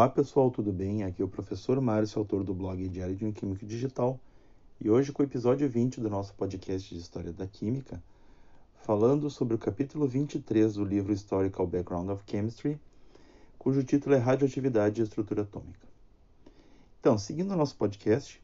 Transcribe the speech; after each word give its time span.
Olá 0.00 0.08
pessoal, 0.08 0.50
tudo 0.50 0.72
bem? 0.72 1.04
Aqui 1.04 1.20
é 1.20 1.24
o 1.26 1.28
professor 1.28 1.78
Márcio, 1.78 2.20
autor 2.20 2.42
do 2.42 2.54
blog 2.54 2.88
Diário 2.88 3.14
de 3.14 3.22
um 3.26 3.32
Químico 3.32 3.66
Digital, 3.66 4.18
e 4.80 4.88
hoje 4.88 5.12
com 5.12 5.22
o 5.22 5.26
episódio 5.26 5.68
20 5.68 6.00
do 6.00 6.08
nosso 6.08 6.32
podcast 6.36 6.88
de 6.88 6.98
História 6.98 7.34
da 7.34 7.46
Química, 7.46 8.02
falando 8.82 9.28
sobre 9.28 9.54
o 9.54 9.58
capítulo 9.58 10.08
23 10.08 10.72
do 10.72 10.86
livro 10.86 11.12
Historical 11.12 11.66
Background 11.66 12.08
of 12.08 12.22
Chemistry, 12.26 12.80
cujo 13.58 13.84
título 13.84 14.14
é 14.14 14.18
Radioatividade 14.18 15.02
e 15.02 15.04
Estrutura 15.04 15.42
Atômica. 15.42 15.86
Então, 16.98 17.18
seguindo 17.18 17.52
o 17.52 17.56
nosso 17.56 17.76
podcast, 17.76 18.42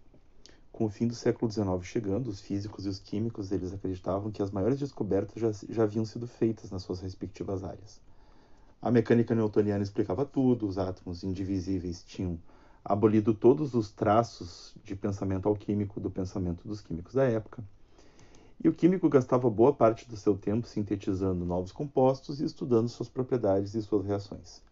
com 0.70 0.84
o 0.84 0.91
fim 0.91 1.07
do 1.09 1.14
século 1.14 1.50
XIX 1.50 1.82
chegando, 1.82 2.29
os 2.29 2.38
físicos 2.38 2.84
e 2.84 2.91
os 2.91 2.98
químicos 2.98 3.51
eles 3.51 3.73
acreditavam 3.73 4.30
que 4.30 4.43
as 4.43 4.51
maiores 4.51 4.79
descobertas 4.79 5.41
já, 5.41 5.51
já 5.70 5.84
haviam 5.84 6.04
sido 6.04 6.27
feitas 6.27 6.70
nas 6.70 6.82
suas 6.82 7.01
respectivas 7.01 7.65
áreas. 7.65 8.04
A 8.80 8.91
mecânica 8.91 9.35
newtoniana 9.35 9.83
explicava 9.83 10.25
tudo, 10.25 10.66
os 10.66 10.79
átomos 10.79 11.25
indivisíveis 11.25 12.03
tinham 12.05 12.39
abolido 12.85 13.35
todos 13.35 13.75
os 13.75 13.91
traços 13.91 14.75
de 14.85 14.95
pensamento 14.95 15.49
alquímico 15.49 15.99
do 15.99 16.11
pensamento 16.11 16.66
dos 16.69 16.80
químicos 16.80 17.15
da 17.15 17.25
época. 17.25 17.65
E 18.62 18.69
o 18.69 18.73
químico 18.73 19.09
gastava 19.09 19.51
boa 19.51 19.73
parte 19.73 20.09
do 20.09 20.16
seu 20.16 20.37
tempo 20.37 20.66
sintetizando 20.66 21.45
novos 21.45 21.73
compostos 21.73 22.41
e 22.41 22.45
estudando 22.45 22.89
suas 22.89 23.09
propriedades 23.09 23.75
e 23.75 23.83
suas 23.83 24.07
reações. 24.07 24.62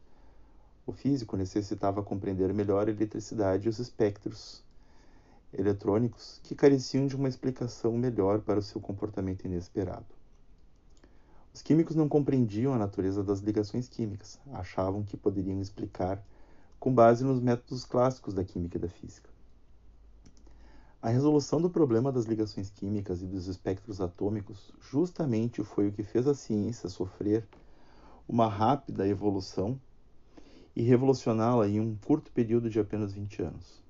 O 0.87 0.93
físico 0.93 1.37
necessitava 1.37 2.03
compreender 2.03 2.53
melhor 2.53 2.87
a 2.87 2.91
eletricidade 2.91 3.67
e 3.67 3.69
os 3.69 3.79
espectros 3.79 4.63
eletrônicos 5.53 6.41
que 6.45 6.55
careciam 6.55 7.07
de 7.07 7.17
uma 7.17 7.29
explicação 7.29 7.97
melhor 7.97 8.41
para 8.41 8.59
o 8.59 8.63
seu 8.63 8.81
comportamento 8.81 9.45
inesperado. 9.45 10.07
Os 11.55 11.63
químicos 11.63 11.95
não 11.95 12.09
compreendiam 12.09 12.75
a 12.75 12.79
natureza 12.79 13.23
das 13.23 13.39
ligações 13.39 13.89
químicas, 13.89 14.41
achavam 14.53 15.05
que 15.05 15.17
poderiam 15.17 15.61
explicar 15.61 16.21
com 16.81 16.93
base 16.93 17.23
nos 17.23 17.41
métodos 17.41 17.85
clássicos 17.85 18.35
da 18.35 18.43
química 18.43 18.77
e 18.77 18.81
da 18.81 18.89
física. 18.89 19.31
A 21.01 21.11
resolução 21.11 21.63
do 21.63 21.71
problema 21.71 22.11
das 22.11 22.25
ligações 22.25 22.71
químicas 22.71 23.23
e 23.23 23.27
dos 23.27 23.47
espectros 23.47 24.01
atômicos 24.01 24.73
justamente 24.81 25.63
foi 25.63 25.87
o 25.87 25.93
que 25.93 26.03
fez 26.03 26.27
a 26.27 26.35
ciência 26.35 26.89
sofrer 26.89 27.47
uma 28.29 28.49
rápida 28.49 29.07
evolução 29.07 29.79
e 30.75 30.83
revolucioná-la 30.83 31.69
em 31.69 31.79
um 31.79 31.95
curto 31.95 32.33
período 32.33 32.69
de 32.69 32.81
apenas 32.81 33.13
20 33.13 33.43
anos. 33.43 33.84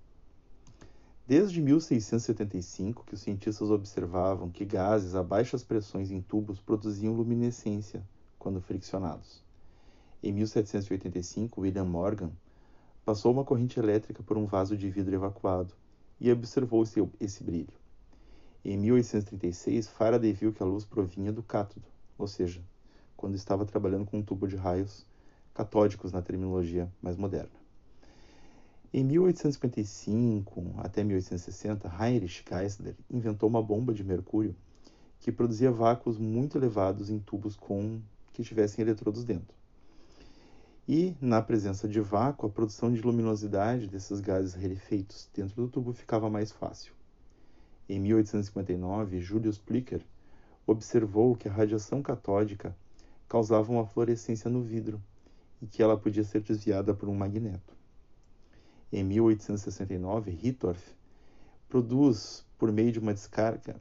Desde 1.26 1.58
1675 1.58 3.02
que 3.06 3.14
os 3.14 3.22
cientistas 3.22 3.70
observavam 3.70 4.50
que 4.50 4.62
gases 4.62 5.14
a 5.14 5.22
baixas 5.22 5.64
pressões 5.64 6.10
em 6.10 6.20
tubos 6.20 6.60
produziam 6.60 7.14
luminescência 7.14 8.06
quando 8.38 8.60
friccionados. 8.60 9.42
Em 10.22 10.32
1785, 10.32 11.62
William 11.62 11.86
Morgan 11.86 12.30
passou 13.06 13.32
uma 13.32 13.42
corrente 13.42 13.78
elétrica 13.78 14.22
por 14.22 14.36
um 14.36 14.44
vaso 14.44 14.76
de 14.76 14.90
vidro 14.90 15.14
evacuado 15.14 15.72
e 16.20 16.30
observou 16.30 16.82
esse, 16.82 17.02
esse 17.18 17.42
brilho. 17.42 17.72
Em 18.62 18.76
1836, 18.76 19.88
Faraday 19.88 20.34
viu 20.34 20.52
que 20.52 20.62
a 20.62 20.66
luz 20.66 20.84
provinha 20.84 21.32
do 21.32 21.42
cátodo, 21.42 21.86
ou 22.18 22.26
seja, 22.26 22.62
quando 23.16 23.34
estava 23.34 23.64
trabalhando 23.64 24.04
com 24.04 24.18
um 24.18 24.22
tubo 24.22 24.46
de 24.46 24.56
raios 24.56 25.06
catódicos 25.54 26.12
na 26.12 26.20
terminologia 26.20 26.92
mais 27.00 27.16
moderna. 27.16 27.63
Em 28.96 29.02
1855 29.02 30.74
até 30.76 31.02
1860, 31.02 31.92
Heinrich 32.00 32.44
Geissler 32.48 32.94
inventou 33.10 33.48
uma 33.48 33.60
bomba 33.60 33.92
de 33.92 34.04
mercúrio 34.04 34.54
que 35.18 35.32
produzia 35.32 35.72
vácuos 35.72 36.16
muito 36.16 36.56
elevados 36.56 37.10
em 37.10 37.18
tubos 37.18 37.56
com 37.56 38.00
que 38.32 38.44
tivessem 38.44 38.84
eletrodos 38.84 39.24
dentro. 39.24 39.52
E, 40.86 41.12
na 41.20 41.42
presença 41.42 41.88
de 41.88 42.00
vácuo, 42.00 42.46
a 42.46 42.48
produção 42.48 42.92
de 42.92 43.02
luminosidade 43.02 43.88
desses 43.88 44.20
gases 44.20 44.54
rarefeitos 44.54 45.28
dentro 45.34 45.56
do 45.56 45.68
tubo 45.68 45.92
ficava 45.92 46.30
mais 46.30 46.52
fácil. 46.52 46.92
Em 47.88 47.98
1859, 47.98 49.18
Julius 49.18 49.58
Plicker 49.58 50.02
observou 50.64 51.34
que 51.34 51.48
a 51.48 51.52
radiação 51.52 52.00
catódica 52.00 52.76
causava 53.28 53.72
uma 53.72 53.86
fluorescência 53.86 54.48
no 54.48 54.62
vidro 54.62 55.02
e 55.60 55.66
que 55.66 55.82
ela 55.82 55.98
podia 55.98 56.22
ser 56.22 56.42
desviada 56.42 56.94
por 56.94 57.08
um 57.08 57.14
magneto. 57.16 57.74
Em 58.96 59.02
1869, 59.02 60.38
Hittorf 60.40 60.80
produz 61.68 62.46
por 62.56 62.70
meio 62.70 62.92
de 62.92 63.00
uma 63.00 63.12
descarga 63.12 63.74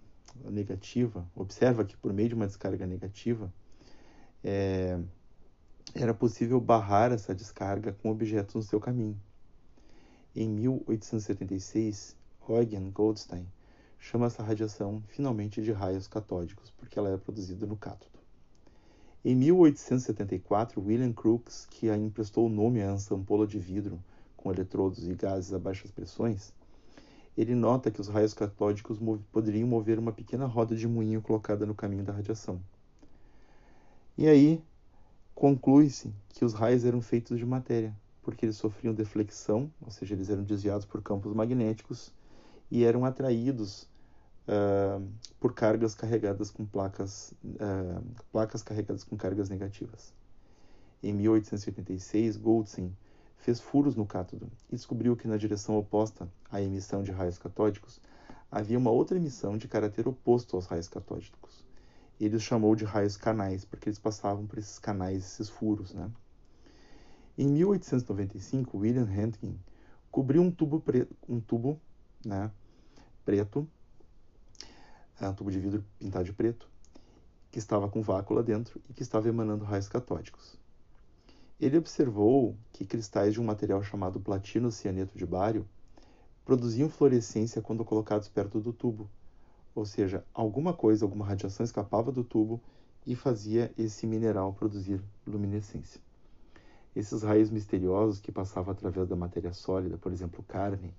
negativa, 0.43 1.23
observa 1.35 1.85
que 1.85 1.95
por 1.95 2.11
meio 2.11 2.29
de 2.29 2.33
uma 2.33 2.47
descarga 2.47 2.87
negativa 2.87 3.53
é, 4.43 4.99
era 5.93 6.15
possível 6.15 6.59
barrar 6.59 7.11
essa 7.11 7.35
descarga 7.35 7.93
com 7.93 8.09
objetos 8.09 8.55
no 8.55 8.63
seu 8.63 8.79
caminho. 8.79 9.15
Em 10.35 10.49
1876, 10.49 12.17
Eugen 12.49 12.89
Goldstein 12.89 13.45
chama 13.99 14.25
essa 14.25 14.41
radiação 14.41 15.03
finalmente 15.09 15.61
de 15.61 15.71
raios 15.71 16.07
catódicos, 16.07 16.71
porque 16.71 16.97
ela 16.97 17.11
é 17.11 17.17
produzida 17.17 17.67
no 17.67 17.77
cátodo. 17.77 18.17
Em 19.23 19.35
1874, 19.35 20.81
William 20.81 21.13
Crookes, 21.13 21.67
que 21.69 21.87
emprestou 21.91 22.47
o 22.47 22.49
nome 22.49 22.79
essa 22.79 23.13
ampola 23.13 23.45
de 23.45 23.59
vidro 23.59 24.03
com 24.43 24.51
eletrodos 24.51 25.07
e 25.07 25.15
gases 25.15 25.53
a 25.53 25.57
baixas 25.57 25.89
pressões, 25.89 26.51
ele 27.37 27.55
nota 27.55 27.89
que 27.89 28.01
os 28.01 28.09
raios 28.09 28.33
catódicos 28.33 28.99
poderiam 29.31 29.67
mover 29.67 29.97
uma 29.97 30.11
pequena 30.11 30.45
roda 30.45 30.75
de 30.75 30.85
moinho 30.85 31.21
colocada 31.21 31.65
no 31.65 31.73
caminho 31.73 32.03
da 32.03 32.11
radiação. 32.11 32.61
E 34.17 34.27
aí 34.27 34.61
conclui-se 35.33 36.13
que 36.29 36.43
os 36.43 36.53
raios 36.53 36.83
eram 36.83 37.01
feitos 37.01 37.39
de 37.39 37.45
matéria, 37.45 37.95
porque 38.21 38.45
eles 38.45 38.57
sofriam 38.57 38.93
deflexão, 38.93 39.71
ou 39.81 39.89
seja, 39.89 40.13
eles 40.13 40.29
eram 40.29 40.43
desviados 40.43 40.85
por 40.85 41.01
campos 41.01 41.33
magnéticos 41.33 42.13
e 42.69 42.83
eram 42.83 43.05
atraídos 43.05 43.83
uh, 44.47 45.07
por 45.39 45.53
cargas 45.53 45.95
carregadas 45.95 46.51
com 46.51 46.65
placas, 46.65 47.33
uh, 47.45 48.03
placas 48.31 48.61
carregadas 48.61 49.05
com 49.05 49.15
cargas 49.15 49.49
negativas. 49.49 50.13
Em 51.01 51.13
1886, 51.13 52.37
Goldstein 52.37 52.93
fez 53.43 53.59
furos 53.59 53.93
no 53.93 54.05
cátodo 54.05 54.49
e 54.71 54.75
descobriu 54.75 55.17
que 55.17 55.27
na 55.27 55.35
direção 55.35 55.77
oposta 55.77 56.29
à 56.49 56.61
emissão 56.61 57.03
de 57.03 57.11
raios 57.11 57.37
catódicos 57.37 57.99
havia 58.49 58.77
uma 58.77 58.89
outra 58.89 59.17
emissão 59.17 59.57
de 59.57 59.67
caráter 59.67 60.07
oposto 60.07 60.55
aos 60.55 60.65
raios 60.65 60.87
catódicos. 60.87 61.65
Ele 62.21 62.37
os 62.37 62.41
chamou 62.41 62.73
de 62.73 62.85
raios 62.85 63.17
canais, 63.17 63.65
porque 63.65 63.89
eles 63.89 63.99
passavam 63.99 64.47
por 64.47 64.59
esses 64.59 64.79
canais, 64.79 65.25
esses 65.25 65.49
furos. 65.49 65.93
Né? 65.93 66.09
Em 67.37 67.47
1895, 67.47 68.77
William 68.77 69.03
Röntgen 69.03 69.59
cobriu 70.09 70.41
um 70.41 70.49
tubo, 70.49 70.79
preto, 70.79 71.13
um 71.27 71.41
tubo 71.41 71.81
né, 72.25 72.49
preto, 73.25 73.67
é, 75.19 75.27
um 75.27 75.33
tubo 75.33 75.51
de 75.51 75.59
vidro 75.59 75.83
pintado 75.99 76.23
de 76.23 76.31
preto, 76.31 76.69
que 77.51 77.59
estava 77.59 77.89
com 77.89 78.01
vácuo 78.01 78.35
lá 78.35 78.41
dentro 78.41 78.81
e 78.89 78.93
que 78.93 79.01
estava 79.01 79.27
emanando 79.27 79.65
raios 79.65 79.89
catódicos. 79.89 80.62
Ele 81.63 81.77
observou 81.77 82.57
que 82.73 82.85
cristais 82.85 83.31
de 83.31 83.39
um 83.39 83.45
material 83.45 83.81
chamado 83.81 84.19
platino 84.19 84.69
cianeto 84.69 85.17
de 85.17 85.25
bário 85.25 85.65
produziam 86.43 86.89
fluorescência 86.89 87.61
quando 87.61 87.85
colocados 87.85 88.27
perto 88.27 88.59
do 88.59 88.73
tubo, 88.73 89.09
ou 89.73 89.85
seja, 89.85 90.25
alguma 90.33 90.73
coisa, 90.73 91.05
alguma 91.05 91.25
radiação 91.25 91.63
escapava 91.63 92.11
do 92.11 92.21
tubo 92.21 92.59
e 93.07 93.15
fazia 93.15 93.71
esse 93.77 94.05
mineral 94.05 94.51
produzir 94.51 95.01
luminescência. 95.25 96.01
Esses 96.93 97.23
raios 97.23 97.49
misteriosos 97.49 98.19
que 98.19 98.29
passavam 98.29 98.73
através 98.73 99.07
da 99.07 99.15
matéria 99.15 99.53
sólida, 99.53 99.97
por 99.97 100.11
exemplo, 100.11 100.43
carne, 100.43 100.93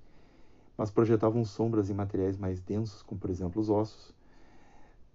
mas 0.78 0.90
projetavam 0.90 1.44
sombras 1.44 1.90
em 1.90 1.94
materiais 1.94 2.38
mais 2.38 2.58
densos, 2.58 3.02
como 3.02 3.20
por 3.20 3.28
exemplo 3.28 3.60
os 3.60 3.68
ossos, 3.68 4.14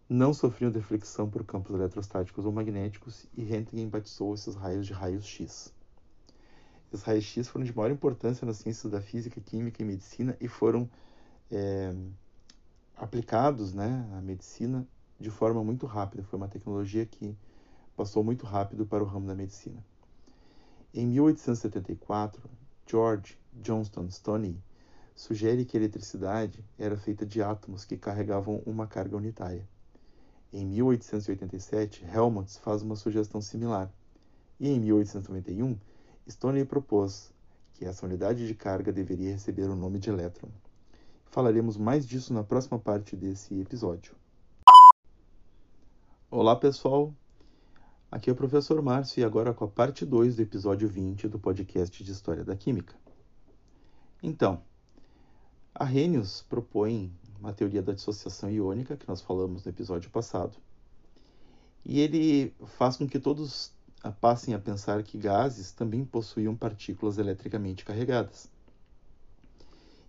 não 0.10 0.34
sofriam 0.34 0.72
deflexão 0.72 1.30
por 1.30 1.46
campos 1.46 1.76
eletrostáticos 1.76 2.44
ou 2.44 2.52
magnéticos 2.52 3.28
e 3.38 3.44
Röntgen 3.44 3.88
batizou 3.88 4.34
esses 4.34 4.56
raios 4.56 4.88
de 4.88 4.92
raios 4.92 5.24
X. 5.24 5.72
Esses 6.92 7.06
raios 7.06 7.26
X 7.26 7.48
foram 7.48 7.64
de 7.64 7.76
maior 7.76 7.92
importância 7.92 8.44
nas 8.44 8.58
ciências 8.58 8.92
da 8.92 9.00
física, 9.00 9.40
química 9.40 9.84
e 9.84 9.86
medicina 9.86 10.36
e 10.42 10.48
foram 10.48 10.90
é, 11.52 11.94
aplicados 12.98 13.72
né, 13.72 14.10
à 14.18 14.22
medicina 14.22 14.88
de 15.20 15.30
forma 15.30 15.64
muito 15.64 15.86
rápida. 15.86 16.24
Foi 16.24 16.38
uma 16.38 16.48
tecnologia 16.48 17.06
que 17.06 17.38
passou 17.96 18.24
muito 18.24 18.48
rápido 18.48 18.88
para 18.88 19.04
o 19.04 19.06
ramo 19.06 19.28
da 19.28 19.36
medicina. 19.36 19.78
Em 20.92 21.06
1874, 21.06 22.42
George 22.88 23.38
Johnston 23.54 24.10
Stoney 24.10 24.58
sugere 25.14 25.66
que 25.66 25.78
a 25.78 25.80
eletricidade 25.80 26.66
era 26.80 26.98
feita 26.98 27.28
de 27.28 27.44
átomos 27.44 27.86
que 27.86 27.96
carregavam 27.96 28.64
uma 28.66 28.88
carga 28.88 29.16
unitária. 29.16 29.68
Em 30.52 30.66
1887, 30.66 32.04
Helmholtz 32.06 32.58
faz 32.58 32.82
uma 32.82 32.96
sugestão 32.96 33.40
similar. 33.40 33.94
E 34.60 34.68
em 34.68 34.80
1891, 34.80 35.78
Stoney 36.28 36.66
propôs 36.66 37.32
que 37.76 37.86
essa 37.86 38.06
unidade 38.06 38.48
de 38.48 38.56
carga 38.56 38.92
deveria 38.92 39.32
receber 39.32 39.70
o 39.70 39.76
nome 39.76 40.00
de 40.00 40.10
elétron. 40.10 40.50
Falaremos 41.26 41.78
mais 41.78 42.06
disso 42.08 42.34
na 42.34 42.44
próxima 42.44 42.80
parte 42.80 43.16
desse 43.16 43.60
episódio. 43.60 44.16
Olá, 46.32 46.56
pessoal! 46.56 47.14
Aqui 48.12 48.32
é 48.32 48.34
o 48.34 48.36
professor 48.36 48.82
Márcio 48.82 49.22
e 49.22 49.24
agora 49.24 49.54
com 49.54 49.66
a 49.66 49.68
parte 49.68 50.04
2 50.04 50.38
do 50.38 50.42
episódio 50.42 50.90
20 50.90 51.28
do 51.28 51.38
podcast 51.38 52.04
de 52.04 52.12
História 52.12 52.44
da 52.44 52.56
Química. 52.56 52.96
Então, 54.24 54.64
Arrhenius 55.76 56.42
propõe 56.50 57.14
uma 57.40 57.54
teoria 57.54 57.82
da 57.82 57.94
dissociação 57.94 58.50
iônica, 58.50 58.98
que 58.98 59.08
nós 59.08 59.22
falamos 59.22 59.64
no 59.64 59.72
episódio 59.72 60.10
passado, 60.10 60.58
e 61.86 62.00
ele 62.00 62.54
faz 62.78 62.98
com 62.98 63.08
que 63.08 63.20
todos 63.20 63.72
passem 64.20 64.54
a 64.54 64.60
pensar 64.60 65.02
que 65.04 65.18
gases 65.18 65.72
também 65.72 66.06
possuíam 66.06 66.56
partículas 66.56 67.18
eletricamente 67.18 67.84
carregadas. 67.84 68.50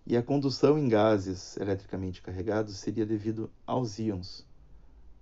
E 0.05 0.17
a 0.17 0.23
condução 0.23 0.77
em 0.77 0.89
gases 0.89 1.57
eletricamente 1.57 2.21
carregados 2.21 2.77
seria 2.77 3.05
devido 3.05 3.49
aos 3.65 3.99
íons, 3.99 4.45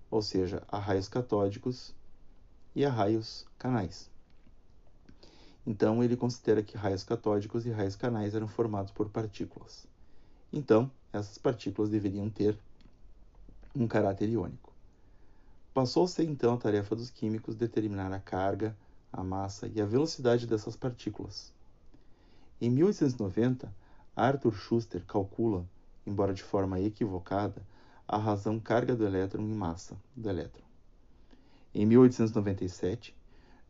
ou 0.09 0.21
seja, 0.21 0.63
a 0.67 0.79
raios 0.79 1.07
catódicos 1.07 1.93
e 2.75 2.85
a 2.85 2.89
raios 2.89 3.45
canais. 3.57 4.09
Então, 5.67 6.03
ele 6.03 6.15
considera 6.15 6.63
que 6.63 6.77
raios 6.77 7.03
catódicos 7.03 7.65
e 7.65 7.69
raios 7.69 7.95
canais 7.95 8.33
eram 8.33 8.47
formados 8.47 8.91
por 8.91 9.09
partículas. 9.09 9.85
Então, 10.51 10.89
essas 11.13 11.37
partículas 11.37 11.89
deveriam 11.89 12.29
ter 12.29 12.57
um 13.75 13.87
caráter 13.87 14.29
iônico. 14.29 14.73
Passou-se 15.73 16.23
então 16.23 16.53
a 16.53 16.57
tarefa 16.57 16.95
dos 16.95 17.09
químicos 17.09 17.55
determinar 17.55 18.11
a 18.11 18.19
carga, 18.19 18.75
a 19.13 19.23
massa 19.23 19.67
e 19.67 19.79
a 19.79 19.85
velocidade 19.85 20.47
dessas 20.47 20.75
partículas. 20.75 21.53
Em 22.59 22.69
1890, 22.69 23.71
Arthur 24.15 24.53
Schuster 24.53 25.05
calcula, 25.05 25.65
embora 26.05 26.33
de 26.33 26.43
forma 26.43 26.79
equivocada, 26.79 27.61
a 28.07 28.17
razão 28.17 28.59
carga 28.59 28.95
do 28.95 29.05
elétron 29.05 29.43
e 29.43 29.53
massa 29.53 29.95
do 30.15 30.29
elétron. 30.29 30.63
Em 31.73 31.85
1897, 31.85 33.15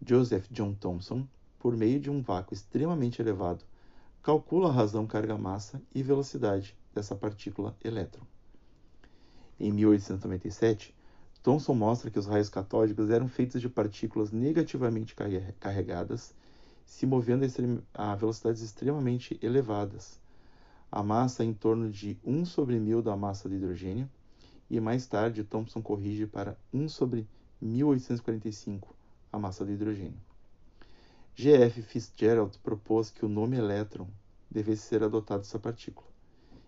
Joseph 0.04 0.48
John 0.50 0.74
Thomson, 0.74 1.28
por 1.60 1.75
meio 1.75 2.00
de 2.00 2.10
um 2.10 2.22
vácuo 2.22 2.54
extremamente 2.54 3.22
elevado, 3.22 3.66
calcula 4.21 4.69
a 4.69 4.71
razão 4.71 5.07
carga-massa 5.07 5.81
e 5.95 6.04
velocidade 6.04 6.75
dessa 6.94 7.16
partícula 7.16 7.75
elétron. 7.83 8.24
Em 9.60 9.71
1897, 9.71 10.95
Thomson 11.42 11.74
mostra 11.74 12.12
que 12.12 12.19
os 12.19 12.25
raios 12.25 12.50
catódicos 12.50 13.10
eram 13.10 13.27
feitos 13.27 13.62
de 13.62 13.69
partículas 13.69 14.31
negativamente 14.31 15.16
carregadas, 15.60 16.33
se 16.86 17.06
movendo 17.06 17.45
a 17.94 18.16
velocidades 18.16 18.62
extremamente 18.62 19.39
elevadas, 19.42 20.19
a 20.92 21.01
massa 21.01 21.44
em 21.44 21.54
torno 21.54 21.89
de 21.89 22.18
1 22.25 22.45
sobre 22.45 22.80
1000 22.80 23.01
da 23.01 23.15
massa 23.15 23.48
de 23.48 23.56
hidrogênio, 23.56 24.10
e 24.69 24.80
mais 24.80 25.07
tarde 25.07 25.44
Thomson 25.44 25.81
corrige 25.81 26.27
para 26.27 26.57
1 26.74 26.89
sobre 26.89 27.27
1845 27.62 28.95
a 29.31 29.39
massa 29.39 29.65
do 29.65 29.72
hidrogênio. 29.72 30.29
G.F. 31.41 31.81
Fitzgerald 31.83 32.59
propôs 32.59 33.09
que 33.09 33.25
o 33.25 33.30
nome 33.30 33.56
elétron 33.56 34.09
devesse 34.51 34.81
ser 34.81 35.03
adotado 35.03 35.41
dessa 35.41 35.57
partícula. 35.57 36.09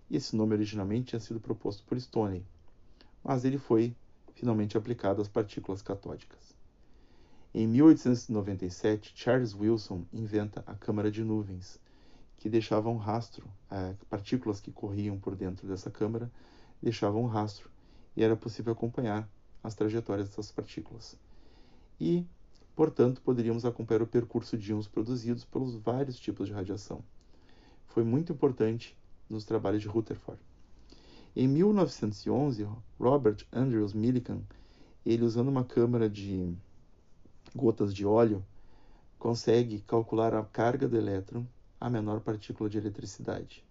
Esse 0.10 0.34
nome 0.34 0.56
originalmente 0.56 1.10
tinha 1.10 1.20
sido 1.20 1.42
proposto 1.42 1.84
por 1.84 2.00
Stoney, 2.00 2.42
mas 3.22 3.44
ele 3.44 3.58
foi 3.58 3.94
finalmente 4.34 4.78
aplicado 4.78 5.22
às 5.22 5.28
partículas 5.28 5.82
catódicas. 5.82 6.56
Em 7.54 7.68
1897, 7.68 9.12
Charles 9.14 9.54
Wilson 9.54 10.06
inventa 10.14 10.64
a 10.66 10.74
câmara 10.74 11.12
de 11.12 11.22
nuvens, 11.22 11.78
que 12.38 12.50
deixava 12.50 12.88
um 12.88 12.96
rastro, 12.96 13.46
é, 13.70 13.94
partículas 14.10 14.62
que 14.62 14.72
corriam 14.72 15.20
por 15.20 15.36
dentro 15.36 15.68
dessa 15.68 15.92
câmara 15.92 16.32
deixavam 16.82 17.24
um 17.24 17.28
rastro, 17.28 17.70
e 18.16 18.24
era 18.24 18.38
possível 18.38 18.72
acompanhar 18.72 19.28
as 19.62 19.76
trajetórias 19.76 20.30
dessas 20.30 20.50
partículas. 20.50 21.20
E, 22.00 22.26
portanto, 22.82 23.22
poderíamos 23.22 23.64
acompanhar 23.64 24.02
o 24.02 24.08
percurso 24.08 24.58
de 24.58 24.72
íons 24.72 24.88
produzidos 24.88 25.46
pelos 25.46 25.76
vários 25.76 26.20
tipos 26.20 26.48
de 26.48 26.54
radiação. 26.56 27.04
Foi 27.86 28.04
muito 28.04 28.34
importante 28.34 28.98
nos 29.30 29.46
trabalhos 29.46 29.84
de 29.84 29.88
Rutherford. 29.88 30.42
Em 31.36 31.48
1911, 31.48 32.68
Robert 33.00 33.46
Andrews 33.54 33.94
Millikan, 33.94 34.40
ele 35.06 35.24
usando 35.24 35.50
uma 35.50 35.64
câmara 35.64 36.10
de 36.10 36.58
gotas 37.56 37.94
de 37.94 38.04
óleo, 38.04 38.44
consegue 39.20 39.82
calcular 39.82 40.34
a 40.34 40.44
carga 40.44 40.88
do 40.88 40.98
elétron, 40.98 41.46
a 41.80 41.88
menor 41.88 42.22
partícula 42.22 42.68
de 42.68 42.80
eletricidade. 42.80 43.64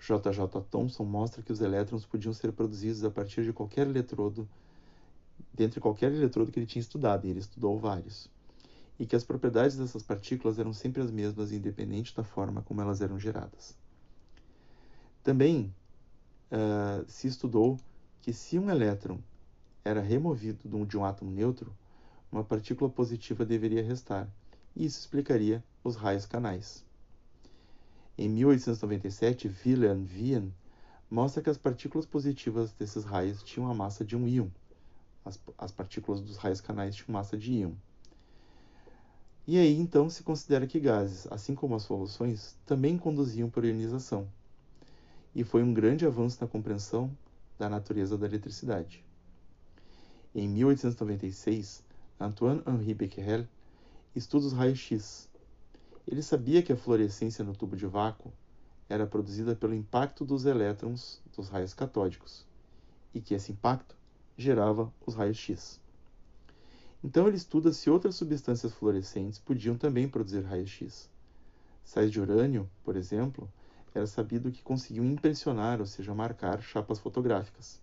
JJ 0.00 0.48
Thomson 0.68 1.04
mostra 1.04 1.44
que 1.44 1.52
os 1.52 1.60
elétrons 1.60 2.04
podiam 2.04 2.32
ser 2.32 2.50
produzidos 2.50 3.04
a 3.04 3.10
partir 3.10 3.44
de 3.44 3.52
qualquer 3.52 3.86
eletrodo 3.86 4.48
dentre 5.52 5.80
qualquer 5.80 6.12
eletrodo 6.12 6.52
que 6.52 6.58
ele 6.58 6.66
tinha 6.66 6.80
estudado, 6.80 7.26
e 7.26 7.30
ele 7.30 7.40
estudou 7.40 7.78
vários, 7.78 8.30
e 8.98 9.06
que 9.06 9.16
as 9.16 9.24
propriedades 9.24 9.76
dessas 9.76 10.02
partículas 10.02 10.58
eram 10.58 10.72
sempre 10.72 11.02
as 11.02 11.10
mesmas, 11.10 11.52
independente 11.52 12.14
da 12.14 12.22
forma 12.22 12.62
como 12.62 12.80
elas 12.80 13.00
eram 13.00 13.18
geradas. 13.18 13.76
Também 15.22 15.74
uh, 16.50 17.04
se 17.08 17.26
estudou 17.26 17.78
que 18.22 18.32
se 18.32 18.58
um 18.58 18.70
elétron 18.70 19.18
era 19.84 20.00
removido 20.00 20.86
de 20.86 20.96
um 20.96 21.04
átomo 21.04 21.30
neutro, 21.30 21.74
uma 22.30 22.44
partícula 22.44 22.88
positiva 22.88 23.44
deveria 23.44 23.82
restar, 23.82 24.28
e 24.76 24.84
isso 24.84 25.00
explicaria 25.00 25.64
os 25.82 25.96
raios 25.96 26.26
canais. 26.26 26.84
Em 28.16 28.28
1897, 28.28 29.50
Wilhelm 29.64 30.06
Wien 30.14 30.52
mostra 31.10 31.42
que 31.42 31.50
as 31.50 31.58
partículas 31.58 32.06
positivas 32.06 32.72
desses 32.72 33.04
raios 33.04 33.42
tinham 33.42 33.70
a 33.70 33.74
massa 33.74 34.04
de 34.04 34.16
um 34.16 34.28
íon, 34.28 34.48
as, 35.24 35.38
as 35.58 35.70
partículas 35.72 36.20
dos 36.20 36.36
raios 36.36 36.60
canais 36.60 36.94
tinham 36.94 37.12
massa 37.12 37.36
de 37.36 37.52
íon. 37.52 37.72
E 39.46 39.58
aí 39.58 39.76
então 39.78 40.08
se 40.08 40.22
considera 40.22 40.66
que 40.66 40.78
gases, 40.78 41.26
assim 41.30 41.54
como 41.54 41.74
as 41.74 41.82
soluções, 41.82 42.56
também 42.64 42.96
conduziam 42.96 43.50
por 43.50 43.64
ionização. 43.64 44.28
E 45.34 45.42
foi 45.42 45.62
um 45.62 45.74
grande 45.74 46.06
avanço 46.06 46.38
na 46.40 46.46
compreensão 46.46 47.10
da 47.58 47.68
natureza 47.68 48.16
da 48.16 48.26
eletricidade. 48.26 49.04
Em 50.34 50.48
1896, 50.48 51.82
Antoine 52.18 52.62
Henri 52.66 52.94
Becquerel 52.94 53.46
estuda 54.14 54.46
os 54.46 54.52
raios 54.52 54.78
X. 54.78 55.28
Ele 56.06 56.22
sabia 56.22 56.62
que 56.62 56.72
a 56.72 56.76
fluorescência 56.76 57.44
no 57.44 57.54
tubo 57.54 57.76
de 57.76 57.86
vácuo 57.86 58.32
era 58.88 59.06
produzida 59.06 59.54
pelo 59.54 59.74
impacto 59.74 60.24
dos 60.24 60.44
elétrons 60.46 61.20
dos 61.34 61.48
raios 61.48 61.72
catódicos 61.74 62.44
e 63.14 63.20
que 63.20 63.34
esse 63.34 63.52
impacto 63.52 63.96
gerava 64.42 64.92
os 65.06 65.14
raios 65.14 65.36
X. 65.36 65.80
Então 67.02 67.26
ele 67.26 67.36
estuda 67.36 67.72
se 67.72 67.88
outras 67.88 68.14
substâncias 68.14 68.72
fluorescentes 68.74 69.38
podiam 69.38 69.76
também 69.76 70.08
produzir 70.08 70.40
raios 70.40 70.70
X. 70.70 71.08
Sais 71.84 72.10
de 72.10 72.20
urânio, 72.20 72.68
por 72.84 72.94
exemplo, 72.96 73.50
era 73.94 74.06
sabido 74.06 74.52
que 74.52 74.62
conseguiam 74.62 75.04
impressionar, 75.04 75.80
ou 75.80 75.86
seja, 75.86 76.14
marcar 76.14 76.62
chapas 76.62 76.98
fotográficas. 76.98 77.80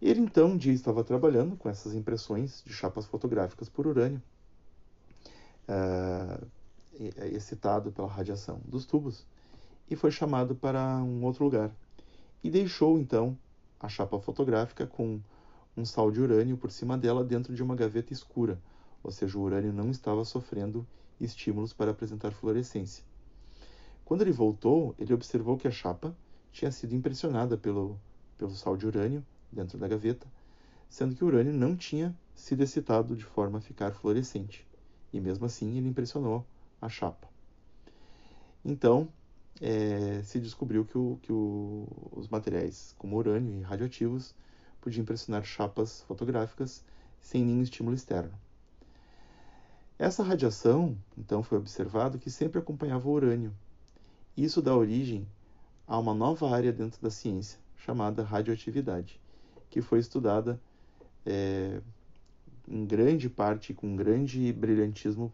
Ele 0.00 0.20
então 0.20 0.48
um 0.48 0.56
dia 0.56 0.72
estava 0.72 1.04
trabalhando 1.04 1.56
com 1.56 1.68
essas 1.68 1.94
impressões 1.94 2.62
de 2.66 2.72
chapas 2.72 3.06
fotográficas 3.06 3.68
por 3.68 3.86
urânio, 3.86 4.20
uh, 5.68 6.46
excitado 7.32 7.92
pela 7.92 8.08
radiação 8.08 8.60
dos 8.64 8.84
tubos, 8.84 9.24
e 9.88 9.94
foi 9.94 10.10
chamado 10.10 10.54
para 10.56 10.96
um 10.96 11.22
outro 11.24 11.44
lugar. 11.44 11.70
E 12.42 12.50
deixou 12.50 12.98
então 12.98 13.38
a 13.82 13.88
chapa 13.88 14.18
fotográfica 14.20 14.86
com 14.86 15.20
um 15.76 15.84
sal 15.84 16.10
de 16.12 16.20
urânio 16.20 16.56
por 16.56 16.70
cima 16.70 16.96
dela 16.96 17.24
dentro 17.24 17.52
de 17.52 17.62
uma 17.62 17.74
gaveta 17.74 18.12
escura, 18.12 18.60
ou 19.02 19.10
seja, 19.10 19.36
o 19.36 19.42
urânio 19.42 19.72
não 19.72 19.90
estava 19.90 20.24
sofrendo 20.24 20.86
estímulos 21.20 21.72
para 21.72 21.90
apresentar 21.90 22.30
fluorescência. 22.30 23.04
Quando 24.04 24.22
ele 24.22 24.30
voltou, 24.32 24.94
ele 24.98 25.12
observou 25.12 25.56
que 25.56 25.66
a 25.66 25.70
chapa 25.70 26.16
tinha 26.52 26.70
sido 26.70 26.94
impressionada 26.94 27.56
pelo, 27.56 27.98
pelo 28.38 28.52
sal 28.52 28.76
de 28.76 28.86
urânio 28.86 29.24
dentro 29.50 29.78
da 29.78 29.88
gaveta, 29.88 30.26
sendo 30.88 31.14
que 31.14 31.24
o 31.24 31.26
urânio 31.26 31.52
não 31.52 31.74
tinha 31.76 32.14
sido 32.34 32.62
excitado 32.62 33.16
de 33.16 33.24
forma 33.24 33.58
a 33.58 33.60
ficar 33.60 33.92
fluorescente. 33.92 34.66
E 35.12 35.20
mesmo 35.20 35.46
assim 35.46 35.76
ele 35.76 35.88
impressionou 35.88 36.46
a 36.80 36.88
chapa. 36.88 37.28
Então, 38.64 39.08
é, 39.62 40.20
se 40.24 40.40
descobriu 40.40 40.84
que, 40.84 40.98
o, 40.98 41.20
que 41.22 41.32
o, 41.32 41.86
os 42.10 42.28
materiais 42.28 42.96
como 42.98 43.16
urânio 43.16 43.60
e 43.60 43.62
radioativos 43.62 44.34
podiam 44.80 45.02
impressionar 45.02 45.44
chapas 45.44 46.02
fotográficas 46.02 46.84
sem 47.20 47.44
nenhum 47.44 47.62
estímulo 47.62 47.94
externo. 47.94 48.32
Essa 49.96 50.24
radiação, 50.24 50.98
então, 51.16 51.44
foi 51.44 51.58
observado 51.58 52.18
que 52.18 52.28
sempre 52.28 52.58
acompanhava 52.58 53.08
o 53.08 53.12
urânio. 53.12 53.54
Isso 54.36 54.60
dá 54.60 54.74
origem 54.74 55.28
a 55.86 55.96
uma 55.96 56.12
nova 56.12 56.50
área 56.50 56.72
dentro 56.72 57.00
da 57.00 57.10
ciência, 57.10 57.60
chamada 57.76 58.24
radioatividade, 58.24 59.20
que 59.70 59.80
foi 59.80 60.00
estudada 60.00 60.60
é, 61.24 61.80
em 62.66 62.84
grande 62.84 63.30
parte, 63.30 63.72
com 63.72 63.94
grande 63.94 64.52
brilhantismo, 64.52 65.32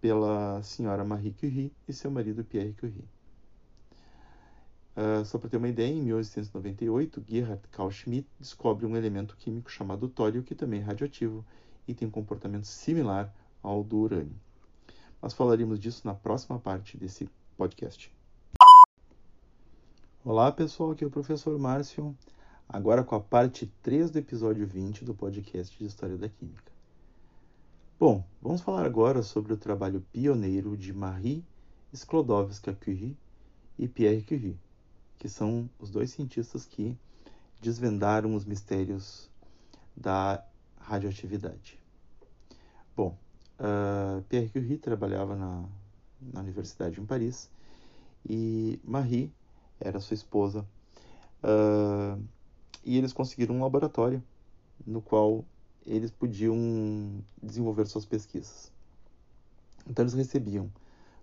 pela 0.00 0.62
senhora 0.62 1.04
Marie 1.04 1.32
Curie 1.32 1.72
e 1.88 1.92
seu 1.92 2.12
marido 2.12 2.44
Pierre 2.44 2.74
Curie. 2.74 3.04
Uh, 5.00 5.24
só 5.24 5.38
para 5.38 5.48
ter 5.48 5.56
uma 5.56 5.68
ideia, 5.68 5.90
em 5.90 6.02
1898, 6.02 7.24
Gerhard 7.26 7.62
Karl 7.70 7.90
Schmidt 7.90 8.28
descobre 8.38 8.84
um 8.84 8.94
elemento 8.94 9.34
químico 9.34 9.70
chamado 9.70 10.06
tório, 10.10 10.42
que 10.42 10.54
também 10.54 10.80
é 10.80 10.82
radioativo, 10.82 11.42
e 11.88 11.94
tem 11.94 12.06
um 12.06 12.10
comportamento 12.10 12.66
similar 12.66 13.34
ao 13.62 13.82
do 13.82 13.96
urânio. 13.96 14.36
Nós 15.22 15.32
falaremos 15.32 15.80
disso 15.80 16.06
na 16.06 16.12
próxima 16.12 16.58
parte 16.58 16.98
desse 16.98 17.30
podcast. 17.56 18.12
Olá 20.22 20.52
pessoal, 20.52 20.90
aqui 20.90 21.02
é 21.02 21.06
o 21.06 21.10
professor 21.10 21.58
Márcio, 21.58 22.14
agora 22.68 23.02
com 23.02 23.14
a 23.14 23.20
parte 23.20 23.72
3 23.82 24.10
do 24.10 24.18
episódio 24.18 24.66
20 24.66 25.02
do 25.02 25.14
podcast 25.14 25.78
de 25.78 25.86
História 25.86 26.18
da 26.18 26.28
Química. 26.28 26.70
Bom, 27.98 28.22
vamos 28.42 28.60
falar 28.60 28.84
agora 28.84 29.22
sobre 29.22 29.54
o 29.54 29.56
trabalho 29.56 30.04
pioneiro 30.12 30.76
de 30.76 30.92
Marie 30.92 31.42
Sklodowska-Curie 31.90 33.16
e 33.78 33.88
Pierre 33.88 34.22
Curie, 34.22 34.58
que 35.20 35.28
são 35.28 35.68
os 35.78 35.90
dois 35.90 36.10
cientistas 36.10 36.64
que 36.64 36.96
desvendaram 37.60 38.34
os 38.34 38.46
mistérios 38.46 39.28
da 39.94 40.42
radioatividade. 40.78 41.78
Bom, 42.96 43.16
uh, 43.58 44.22
Pierre 44.22 44.48
Curie 44.48 44.78
trabalhava 44.78 45.36
na, 45.36 45.68
na 46.32 46.40
Universidade 46.40 46.98
em 46.98 47.04
Paris 47.04 47.50
e 48.28 48.80
Marie 48.82 49.30
era 49.78 50.00
sua 50.00 50.14
esposa. 50.14 50.66
Uh, 51.44 52.22
e 52.82 52.96
eles 52.96 53.12
conseguiram 53.12 53.56
um 53.56 53.62
laboratório 53.62 54.22
no 54.86 55.02
qual 55.02 55.44
eles 55.84 56.10
podiam 56.10 57.22
desenvolver 57.42 57.86
suas 57.86 58.06
pesquisas. 58.06 58.72
Então 59.86 60.02
eles 60.02 60.14
recebiam 60.14 60.72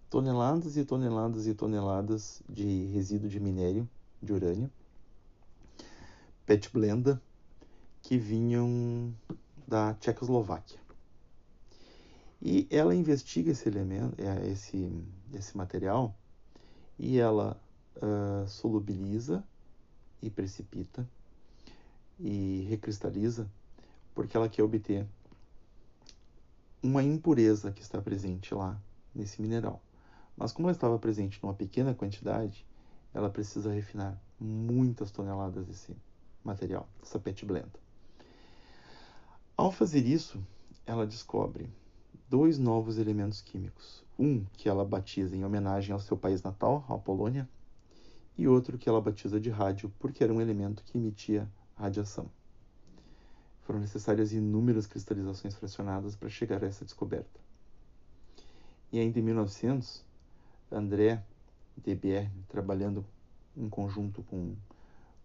toneladas 0.10 0.78
e 0.78 0.86
toneladas 0.86 1.48
e 1.48 1.54
toneladas 1.54 2.42
de 2.50 2.86
resíduo 2.88 3.30
de 3.30 3.40
minério 3.40 3.88
de 4.22 4.34
urânio, 4.34 4.72
PET 6.46 6.70
blenda, 6.72 7.22
que 8.02 8.18
vinham 8.18 9.14
da 9.68 9.94
Tchecoslováquia. 9.96 10.80
E 12.42 12.68
ela 12.70 12.96
investiga 12.96 13.52
esse 13.52 13.68
elemento, 13.68 14.16
é, 14.22 14.48
esse, 14.48 14.90
esse 15.34 15.58
material, 15.58 16.16
e 16.98 17.20
ela 17.20 17.60
uh, 17.98 18.48
solubiliza 18.48 19.44
e 20.22 20.30
precipita 20.30 21.08
e 22.20 22.66
recristaliza 22.70 23.50
porque 24.16 24.36
ela 24.36 24.50
quer 24.50 24.64
obter 24.64 25.06
uma 26.82 27.04
impureza 27.04 27.72
que 27.72 27.82
está 27.82 28.02
presente 28.02 28.54
lá 28.54 28.80
nesse 29.14 29.42
mineral. 29.42 29.82
Mas 30.38 30.52
como 30.52 30.68
ela 30.68 30.76
estava 30.76 31.00
presente 31.00 31.42
numa 31.42 31.56
pequena 31.56 31.96
quantidade, 31.96 32.64
ela 33.12 33.30
precisa 33.30 33.74
refinar 33.74 34.22
muitas 34.40 35.10
toneladas 35.10 35.66
desse 35.66 35.98
material, 36.44 36.88
dessa 37.00 37.20
PET 37.20 37.44
blend. 37.44 37.70
Ao 39.58 39.72
fazer 39.72 40.06
isso, 40.06 40.40
ela 40.86 41.08
descobre 41.08 41.68
dois 42.30 42.60
novos 42.60 43.00
elementos 43.00 43.42
químicos. 43.42 44.04
Um 44.20 44.46
que 44.54 44.70
ela 44.70 44.86
batiza 44.86 45.36
em 45.36 45.44
homenagem 45.44 45.94
ao 45.94 46.00
seu 46.00 46.16
país 46.16 46.44
natal, 46.44 46.86
a 46.88 46.98
Polônia, 46.98 47.50
e 48.38 48.48
outro 48.48 48.78
que 48.78 48.88
ela 48.88 49.02
batiza 49.02 49.40
de 49.40 49.50
rádio 49.50 49.92
porque 49.98 50.24
era 50.24 50.32
um 50.32 50.40
elemento 50.40 50.84
que 50.84 50.98
emitia 50.98 51.50
radiação. 51.76 52.30
Foram 53.64 53.80
necessárias 53.80 54.32
inúmeras 54.32 54.86
cristalizações 54.86 55.56
fracionadas 55.56 56.16
para 56.16 56.30
chegar 56.30 56.64
a 56.64 56.68
essa 56.68 56.86
descoberta. 56.86 57.40
E 58.92 59.00
ainda 59.00 59.20
em 59.20 59.24
1900, 59.24 60.06
André 60.72 61.24
Debierne, 61.78 62.44
trabalhando 62.48 63.06
em 63.56 63.70
conjunto 63.70 64.22
com 64.24 64.56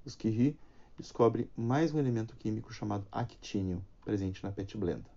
os 0.04 0.14
Curie, 0.14 0.56
descobre 0.96 1.50
mais 1.56 1.92
um 1.92 1.99
elemento 1.99 2.37
químico 2.37 2.72
chamado 2.72 3.06
actínio, 3.11 3.84
presente 4.04 4.42
na 4.42 4.52
PET 4.52 4.76
blenda. 4.76 5.11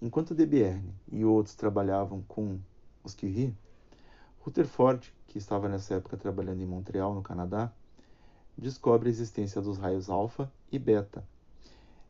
Enquanto 0.00 0.34
Debierne 0.34 0.92
e 1.10 1.24
outros 1.24 1.54
trabalhavam 1.54 2.22
com 2.22 2.58
os 3.04 3.14
Curie, 3.14 3.56
Rutherford, 4.40 5.14
que 5.28 5.38
estava 5.38 5.68
nessa 5.68 5.94
época 5.94 6.16
trabalhando 6.16 6.60
em 6.60 6.66
Montreal, 6.66 7.14
no 7.14 7.22
Canadá, 7.22 7.72
descobre 8.58 9.08
a 9.08 9.10
existência 9.10 9.60
dos 9.60 9.78
raios 9.78 10.10
alfa 10.10 10.52
e 10.70 10.78
beta, 10.78 11.24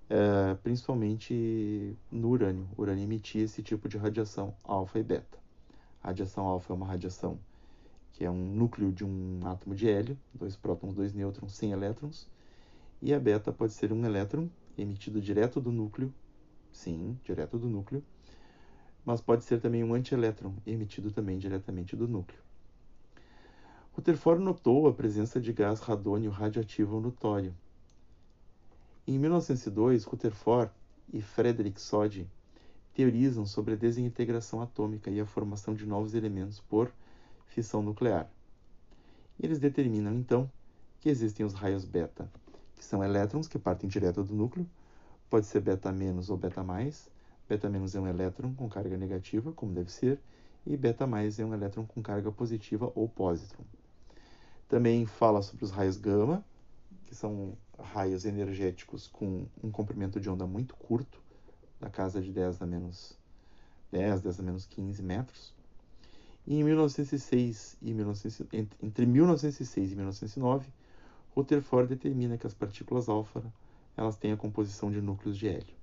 é, 0.09 0.55
principalmente 0.63 1.97
no 2.11 2.31
urânio. 2.31 2.67
O 2.77 2.83
urânio 2.83 3.05
emitia 3.05 3.45
esse 3.45 3.63
tipo 3.63 3.89
de 3.89 3.99
radiação 3.99 4.55
alfa 4.65 4.99
e 4.99 5.03
beta. 5.03 5.42
Radiação 6.03 6.47
alfa 6.47 6.73
é 6.73 6.77
uma 6.77 6.87
radiação 6.87 7.39
que 8.13 8.25
é 8.25 8.31
um 8.31 8.55
núcleo 8.55 8.93
de 8.93 9.05
um 9.05 9.41
átomo 9.45 9.75
de 9.75 9.89
hélio, 9.89 10.19
dois 10.35 10.55
prótons, 10.55 10.95
dois 10.95 11.15
nêutrons, 11.15 11.55
sem 11.55 11.73
elétrons, 11.73 12.29
e 13.01 13.13
a 13.15 13.19
beta 13.19 13.53
pode 13.53 13.73
ser 13.73 13.93
um 13.93 14.05
elétron 14.05 14.49
emitido 14.77 15.21
direto 15.21 15.61
do 15.61 15.73
núcleo, 15.73 16.13
sim, 16.71 17.19
direto 17.25 17.59
do 17.59 17.69
núcleo, 17.69 18.03
mas 19.05 19.21
pode 19.21 19.45
ser 19.45 19.61
também 19.61 19.83
um 19.83 19.95
antielétron, 19.95 20.55
emitido 20.67 21.11
também 21.11 21.39
diretamente 21.39 21.97
do 21.97 22.07
núcleo. 22.07 22.39
Rutherford 23.95 24.43
notou 24.43 24.87
a 24.87 24.93
presença 24.93 25.41
de 25.41 25.53
gás 25.53 25.81
radônio 25.81 26.31
radioativo 26.31 27.01
no 27.01 27.11
tório. 27.11 27.55
Em 29.07 29.19
1902, 29.19 30.05
Rutherford 30.05 30.71
e 31.13 31.21
Frederick 31.21 31.81
Soddy 31.81 32.29
teorizam 32.95 33.47
sobre 33.47 33.75
a 33.75 33.77
desintegração 33.77 34.61
atômica 34.61 35.11
e 35.11 35.21
a 35.21 35.27
formação 35.27 35.75
de 35.75 35.87
novos 35.87 36.15
elementos 36.15 36.61
por 36.61 36.93
fissão 37.47 37.83
nuclear. 37.83 38.31
Eles 39.41 39.59
determinam 39.59 40.15
então 40.15 40.51
que 41.01 41.09
existem 41.09 41.45
os 41.45 41.55
raios 41.55 41.85
beta, 41.85 42.31
que 42.77 42.85
são 42.85 43.03
elétrons 43.03 43.49
que 43.49 43.59
partem 43.59 43.89
direto 43.89 44.23
do 44.23 44.35
núcleo, 44.35 44.67
pode 45.29 45.47
ser 45.47 45.61
beta 45.61 45.91
menos 45.91 46.31
ou 46.31 46.37
beta 46.37 46.63
mais, 46.63 47.11
Beta 47.53 47.69
menos 47.69 47.95
é 47.95 48.01
um 48.01 48.07
elétron 48.07 48.55
com 48.55 48.67
carga 48.67 48.97
negativa, 48.97 49.53
como 49.53 49.75
deve 49.75 49.93
ser, 49.93 50.19
e 50.67 50.75
beta 50.75 51.07
mais 51.07 51.39
é 51.39 51.45
um 51.45 51.53
elétron 51.53 51.85
com 51.85 52.01
carga 52.01 52.33
positiva 52.33 52.91
ou 52.95 53.07
positron. 53.07 53.63
Também 54.69 55.05
fala 55.05 55.43
sobre 55.43 55.63
os 55.63 55.71
raios 55.71 55.99
gama, 55.99 56.43
que 57.05 57.15
são 57.15 57.53
raios 57.79 58.25
energéticos 58.25 59.07
com 59.07 59.47
um 59.63 59.71
comprimento 59.71 60.19
de 60.19 60.31
onda 60.31 60.47
muito 60.47 60.75
curto, 60.77 61.22
da 61.83 61.91
casa 61.91 62.23
de 62.23 62.33
10 62.33 62.63
a 62.63 62.67
menos 62.67 63.19
10, 63.91 64.23
10 64.23 64.39
a 64.39 64.43
menos 64.43 64.67
15 64.67 65.03
metros. 65.03 65.53
E 66.47 66.55
em 66.55 66.63
1906 66.63 67.77
e 67.83 67.93
19, 67.93 68.49
entre 68.81 69.05
1906 69.05 69.93
e 69.93 69.97
1909, 69.97 70.69
Rutherford 71.35 71.89
determina 71.89 72.39
que 72.39 72.47
as 72.47 72.55
partículas 72.55 73.09
alfa 73.09 73.43
elas 73.97 74.17
têm 74.17 74.33
a 74.33 74.37
composição 74.37 74.91
de 74.91 75.01
núcleos 75.01 75.37
de 75.37 75.49
hélio. 75.49 75.75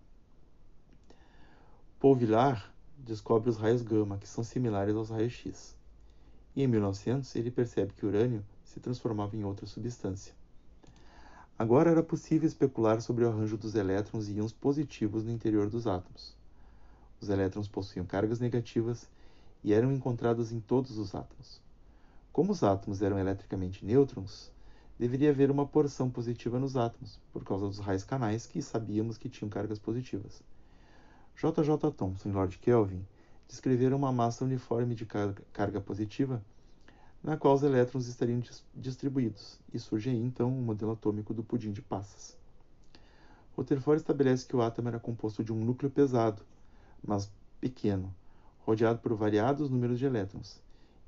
Paul 2.00 2.16
Villard 2.16 2.64
descobre 2.98 3.50
os 3.50 3.58
raios 3.58 3.82
gama, 3.82 4.18
que 4.18 4.28
são 4.28 4.44
similares 4.44 4.96
aos 4.96 5.10
raios 5.10 5.34
X. 5.34 5.76
E 6.56 6.64
em 6.64 6.68
1900 6.68 7.36
ele 7.36 7.52
percebe 7.52 7.94
que 7.94 8.06
o 8.06 8.10
urânio 8.10 8.44
se 8.64 8.80
transformava 8.80 9.36
em 9.36 9.44
outra 9.44 9.66
substância. 9.66 10.34
Agora 11.60 11.92
era 11.92 12.02
possível 12.02 12.48
especular 12.48 13.02
sobre 13.02 13.26
o 13.26 13.28
arranjo 13.28 13.58
dos 13.58 13.76
elétrons 13.76 14.30
e 14.30 14.32
íons 14.32 14.54
positivos 14.54 15.26
no 15.26 15.32
interior 15.32 15.70
dos 15.70 15.88
átomos. 15.88 16.34
Os 17.20 17.28
elétrons 17.28 17.68
possuíam 17.68 18.06
cargas 18.06 18.40
negativas 18.40 19.10
e 19.62 19.74
eram 19.74 19.92
encontrados 19.92 20.54
em 20.54 20.62
todos 20.62 20.98
os 20.98 21.14
átomos. 21.14 21.60
Como 22.32 22.54
os 22.54 22.64
átomos 22.64 23.02
eram 23.02 23.20
eletricamente 23.20 23.84
nêutrons, 23.84 24.50
deveria 24.98 25.32
haver 25.32 25.52
uma 25.52 25.68
porção 25.68 26.10
positiva 26.10 26.58
nos 26.58 26.78
átomos, 26.78 27.20
por 27.34 27.44
causa 27.44 27.68
dos 27.68 27.80
raios 27.80 28.06
canais 28.06 28.46
que 28.46 28.62
sabíamos 28.62 29.18
que 29.18 29.28
tinham 29.28 29.50
cargas 29.50 29.80
positivas. 29.80 30.42
J.J. 31.36 31.92
Thomson 31.92 32.30
e 32.30 32.32
Lord 32.32 32.58
Kelvin 32.60 33.06
descreveram 33.50 33.98
uma 33.98 34.14
massa 34.14 34.46
uniforme 34.46 34.96
de 34.96 35.06
carga 35.06 35.82
positiva 35.82 36.42
na 37.24 37.38
qual 37.38 37.54
os 37.54 37.64
elétrons 37.64 38.08
estariam 38.08 38.42
distribuídos, 38.74 39.60
e 39.74 39.80
surge 39.80 40.10
aí 40.10 40.18
então 40.18 40.48
o 40.50 40.62
modelo 40.62 40.94
atômico 40.94 41.34
do 41.34 41.44
pudim 41.44 41.72
de 41.72 41.82
passas. 41.82 42.38
Rutherford 43.56 44.02
estabelece 44.02 44.46
que 44.46 44.56
o 44.56 44.62
átomo 44.62 44.88
era 44.88 45.00
composto 45.00 45.44
de 45.44 45.52
um 45.52 45.66
núcleo 45.66 45.92
pesado, 45.92 46.42
mas 47.04 47.30
pequeno, 47.60 48.14
rodeado 48.66 49.00
por 49.00 49.14
variados 49.16 49.70
números 49.70 50.00
de 50.00 50.06
elétrons, 50.06 50.62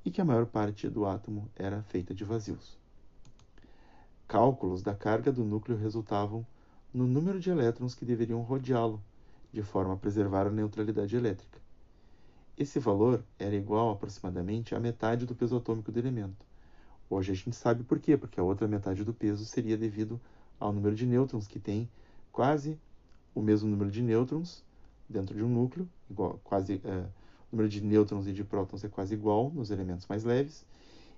e 0.04 0.10
que 0.10 0.20
a 0.20 0.24
maior 0.24 0.46
parte 0.46 0.88
do 0.88 1.06
átomo 1.06 1.48
era 1.56 1.82
feita 1.84 2.14
de 2.14 2.24
vazios. 2.24 2.76
Cálculos 4.28 4.82
da 4.82 4.94
carga 4.94 5.32
do 5.32 5.44
núcleo 5.44 5.78
resultavam 5.78 6.44
no 6.92 7.06
número 7.06 7.40
de 7.40 7.50
elétrons 7.50 7.94
que 7.94 8.04
deveriam 8.04 8.42
rodeá-lo 8.42 9.02
de 9.52 9.62
forma 9.62 9.94
a 9.94 9.96
preservar 9.96 10.46
a 10.46 10.50
neutralidade 10.50 11.16
elétrica. 11.16 11.61
Esse 12.56 12.78
valor 12.78 13.24
era 13.38 13.56
igual 13.56 13.90
aproximadamente 13.90 14.74
à 14.74 14.80
metade 14.80 15.24
do 15.24 15.34
peso 15.34 15.56
atômico 15.56 15.90
do 15.90 15.98
elemento. 15.98 16.44
Hoje 17.08 17.32
a 17.32 17.34
gente 17.34 17.56
sabe 17.56 17.82
por 17.82 17.98
quê, 17.98 18.16
porque 18.16 18.38
a 18.38 18.42
outra 18.42 18.68
metade 18.68 19.04
do 19.04 19.12
peso 19.12 19.44
seria 19.44 19.76
devido 19.76 20.20
ao 20.60 20.72
número 20.72 20.94
de 20.94 21.06
nêutrons, 21.06 21.46
que 21.46 21.58
tem 21.58 21.88
quase 22.30 22.78
o 23.34 23.40
mesmo 23.40 23.68
número 23.68 23.90
de 23.90 24.02
nêutrons 24.02 24.62
dentro 25.08 25.34
de 25.34 25.42
um 25.42 25.48
núcleo, 25.48 25.88
igual, 26.10 26.40
quase 26.44 26.80
é, 26.84 27.06
o 27.50 27.56
número 27.56 27.68
de 27.68 27.80
nêutrons 27.80 28.26
e 28.26 28.32
de 28.32 28.44
prótons 28.44 28.84
é 28.84 28.88
quase 28.88 29.14
igual 29.14 29.50
nos 29.50 29.70
elementos 29.70 30.06
mais 30.06 30.24
leves, 30.24 30.64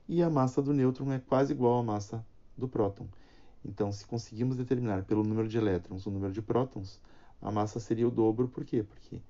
e 0.08 0.22
a 0.22 0.30
massa 0.30 0.62
do 0.62 0.72
nêutron 0.72 1.12
é 1.12 1.18
quase 1.18 1.52
igual 1.52 1.78
à 1.78 1.82
massa 1.82 2.24
do 2.56 2.68
próton. 2.68 3.06
Então, 3.64 3.90
se 3.90 4.04
conseguimos 4.06 4.56
determinar 4.56 5.04
pelo 5.04 5.24
número 5.24 5.48
de 5.48 5.56
elétrons 5.56 6.06
o 6.06 6.10
número 6.10 6.32
de 6.32 6.42
prótons, 6.42 7.00
a 7.40 7.50
massa 7.50 7.80
seria 7.80 8.06
o 8.06 8.10
dobro, 8.10 8.48
por 8.48 8.64
quê? 8.64 8.82
Porque 8.82 9.20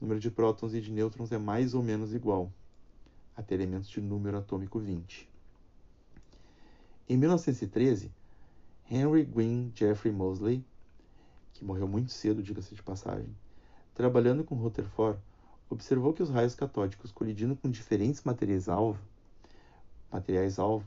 o 0.00 0.04
número 0.04 0.18
de 0.18 0.30
prótons 0.30 0.74
e 0.74 0.80
de 0.80 0.90
nêutrons 0.90 1.30
é 1.30 1.38
mais 1.38 1.74
ou 1.74 1.82
menos 1.82 2.14
igual 2.14 2.50
a 3.36 3.42
ter 3.42 3.56
elementos 3.56 3.88
de 3.88 4.00
número 4.00 4.38
atômico 4.38 4.78
20. 4.78 5.28
Em 7.08 7.16
1913, 7.16 8.10
Henry 8.90 9.24
Gwynne 9.24 9.72
Jeffrey 9.74 10.12
Mosley, 10.12 10.64
que 11.52 11.64
morreu 11.64 11.86
muito 11.86 12.12
cedo, 12.12 12.42
diga-se 12.42 12.74
de 12.74 12.82
passagem, 12.82 13.34
trabalhando 13.94 14.44
com 14.44 14.54
Rutherford, 14.54 15.20
observou 15.68 16.12
que 16.12 16.22
os 16.22 16.30
raios 16.30 16.54
catódicos 16.54 17.12
colidindo 17.12 17.54
com 17.54 17.70
diferentes 17.70 18.22
materiais-alvo 18.24 18.98
materiais 20.10 20.56
-alvo, 20.56 20.84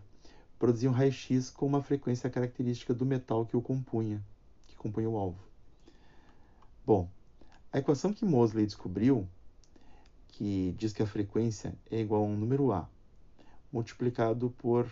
produziam 0.59 0.93
raio-x 0.93 1.49
com 1.49 1.65
uma 1.65 1.81
frequência 1.81 2.29
característica 2.29 2.93
do 2.93 3.05
metal 3.05 3.45
que 3.45 3.55
o 3.55 3.61
compunha, 3.61 4.21
que 4.67 4.75
compunha 4.75 5.09
o 5.09 5.17
alvo. 5.17 5.39
Bom, 6.85 7.09
a 7.73 7.79
equação 7.79 8.13
que 8.13 8.23
Mosley 8.23 8.67
descobriu, 8.67 9.27
que 10.27 10.75
diz 10.77 10.93
que 10.93 11.01
a 11.01 11.07
frequência 11.07 11.73
é 11.89 11.99
igual 11.99 12.21
a 12.21 12.27
um 12.27 12.37
número 12.37 12.71
A, 12.71 12.87
multiplicado 13.71 14.51
por 14.59 14.87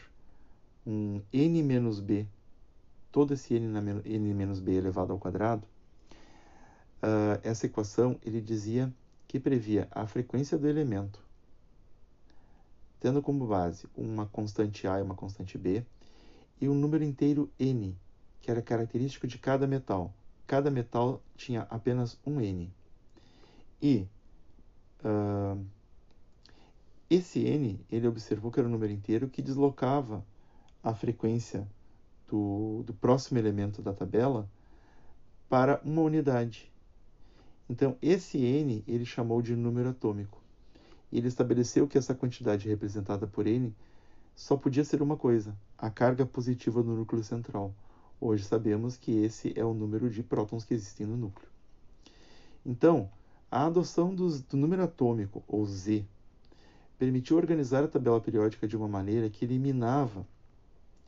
um 0.85 1.21
n 1.31 1.61
menos 1.61 2.00
b, 2.00 2.27
todo 3.11 3.35
esse 3.35 3.53
n, 3.53 4.01
n 4.03 4.33
menos 4.33 4.59
b 4.59 4.73
elevado 4.73 5.13
ao 5.13 5.19
quadrado, 5.19 5.63
uh, 7.03 7.39
essa 7.43 7.67
equação 7.67 8.19
ele 8.23 8.41
dizia 8.41 8.91
que 9.27 9.39
previa 9.39 9.88
a 9.91 10.07
frequência 10.07 10.57
do 10.57 10.67
elemento, 10.67 11.23
tendo 13.00 13.21
como 13.21 13.45
base 13.45 13.88
uma 13.95 14.25
constante 14.25 14.88
A 14.88 14.97
e 14.97 15.03
uma 15.03 15.13
constante 15.13 15.55
B, 15.55 15.85
e 16.59 16.67
um 16.67 16.73
número 16.73 17.03
inteiro 17.03 17.47
n, 17.59 17.95
que 18.41 18.50
era 18.50 18.59
característico 18.59 19.27
de 19.27 19.38
cada 19.38 19.67
metal, 19.67 20.11
cada 20.51 20.70
metal 20.70 21.24
tinha 21.38 21.62
apenas 21.70 22.20
um 22.25 22.41
N. 22.41 22.70
E 23.81 24.05
uh, 25.01 25.65
esse 27.10 27.39
N, 27.39 27.79
ele 27.89 28.05
observou 28.05 28.51
que 28.51 28.60
era 28.60 28.67
um 28.67 28.72
número 28.72 28.91
inteiro 28.91 29.29
que 29.29 29.41
deslocava 29.41 30.25
a 30.84 30.93
frequência 30.93 31.65
do, 32.27 32.84
do 32.86 32.93
próximo 32.93 33.39
elemento 33.39 33.81
da 33.81 33.93
tabela 33.93 34.46
para 35.48 35.79
uma 35.86 36.01
unidade. 36.01 36.70
Então, 37.70 37.96
esse 38.01 38.38
N 38.38 38.84
ele 38.86 39.05
chamou 39.05 39.41
de 39.41 39.55
número 39.55 39.88
atômico. 39.88 40.43
Ele 41.13 41.29
estabeleceu 41.29 41.88
que 41.88 41.98
essa 41.98 42.13
quantidade 42.13 42.67
representada 42.67 43.25
por 43.25 43.48
N 43.48 43.74
só 44.36 44.58
podia 44.58 44.84
ser 44.84 45.01
uma 45.01 45.15
coisa: 45.15 45.55
a 45.77 45.89
carga 45.89 46.25
positiva 46.25 46.84
do 46.84 46.91
núcleo 46.91 47.24
central. 47.24 47.74
Hoje 48.23 48.43
sabemos 48.43 48.97
que 48.97 49.11
esse 49.11 49.51
é 49.59 49.65
o 49.65 49.73
número 49.73 50.07
de 50.07 50.21
prótons 50.21 50.63
que 50.63 50.75
existem 50.75 51.07
no 51.07 51.17
núcleo. 51.17 51.49
Então, 52.63 53.09
a 53.49 53.65
adoção 53.65 54.13
do, 54.13 54.29
do 54.41 54.55
número 54.55 54.83
atômico, 54.83 55.43
ou 55.47 55.65
Z, 55.65 56.05
permitiu 56.99 57.35
organizar 57.35 57.83
a 57.83 57.87
tabela 57.87 58.21
periódica 58.21 58.67
de 58.67 58.77
uma 58.77 58.87
maneira 58.87 59.27
que 59.27 59.43
eliminava 59.43 60.23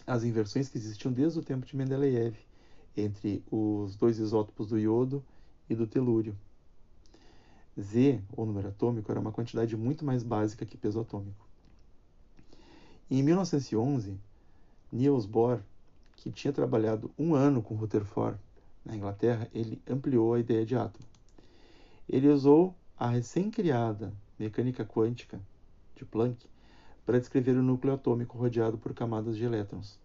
as 0.07 0.23
inversões 0.23 0.67
que 0.69 0.77
existiam 0.79 1.13
desde 1.13 1.37
o 1.37 1.43
tempo 1.43 1.67
de 1.67 1.77
Mendeleev 1.77 2.35
entre 2.97 3.43
os 3.51 3.95
dois 3.95 4.17
isótopos 4.17 4.69
do 4.69 4.79
iodo 4.79 5.23
e 5.69 5.75
do 5.75 5.85
telúrio. 5.85 6.35
Z, 7.79 8.23
ou 8.35 8.43
número 8.43 8.69
atômico, 8.69 9.11
era 9.11 9.19
uma 9.19 9.31
quantidade 9.31 9.77
muito 9.77 10.03
mais 10.03 10.23
básica 10.23 10.65
que 10.65 10.75
peso 10.75 10.99
atômico. 10.99 11.47
Em 13.07 13.21
1911, 13.21 14.17
Niels 14.91 15.27
Bohr 15.27 15.61
que 16.15 16.31
tinha 16.31 16.53
trabalhado 16.53 17.11
um 17.17 17.35
ano 17.35 17.61
com 17.61 17.75
Rutherford 17.75 18.39
na 18.85 18.95
Inglaterra, 18.95 19.47
ele 19.53 19.81
ampliou 19.89 20.33
a 20.33 20.39
ideia 20.39 20.65
de 20.65 20.75
átomo. 20.75 21.05
Ele 22.07 22.27
usou 22.27 22.75
a 22.97 23.09
recém-criada 23.09 24.13
mecânica 24.37 24.85
quântica 24.85 25.39
de 25.95 26.05
Planck 26.05 26.45
para 27.05 27.19
descrever 27.19 27.57
o 27.57 27.63
núcleo 27.63 27.93
atômico 27.93 28.37
rodeado 28.37 28.77
por 28.77 28.93
camadas 28.93 29.35
de 29.35 29.43
elétrons, 29.43 29.99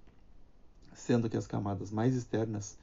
sendo 0.94 1.28
que 1.28 1.36
as 1.36 1.46
camadas 1.46 1.90
mais 1.90 2.14
externas 2.14 2.76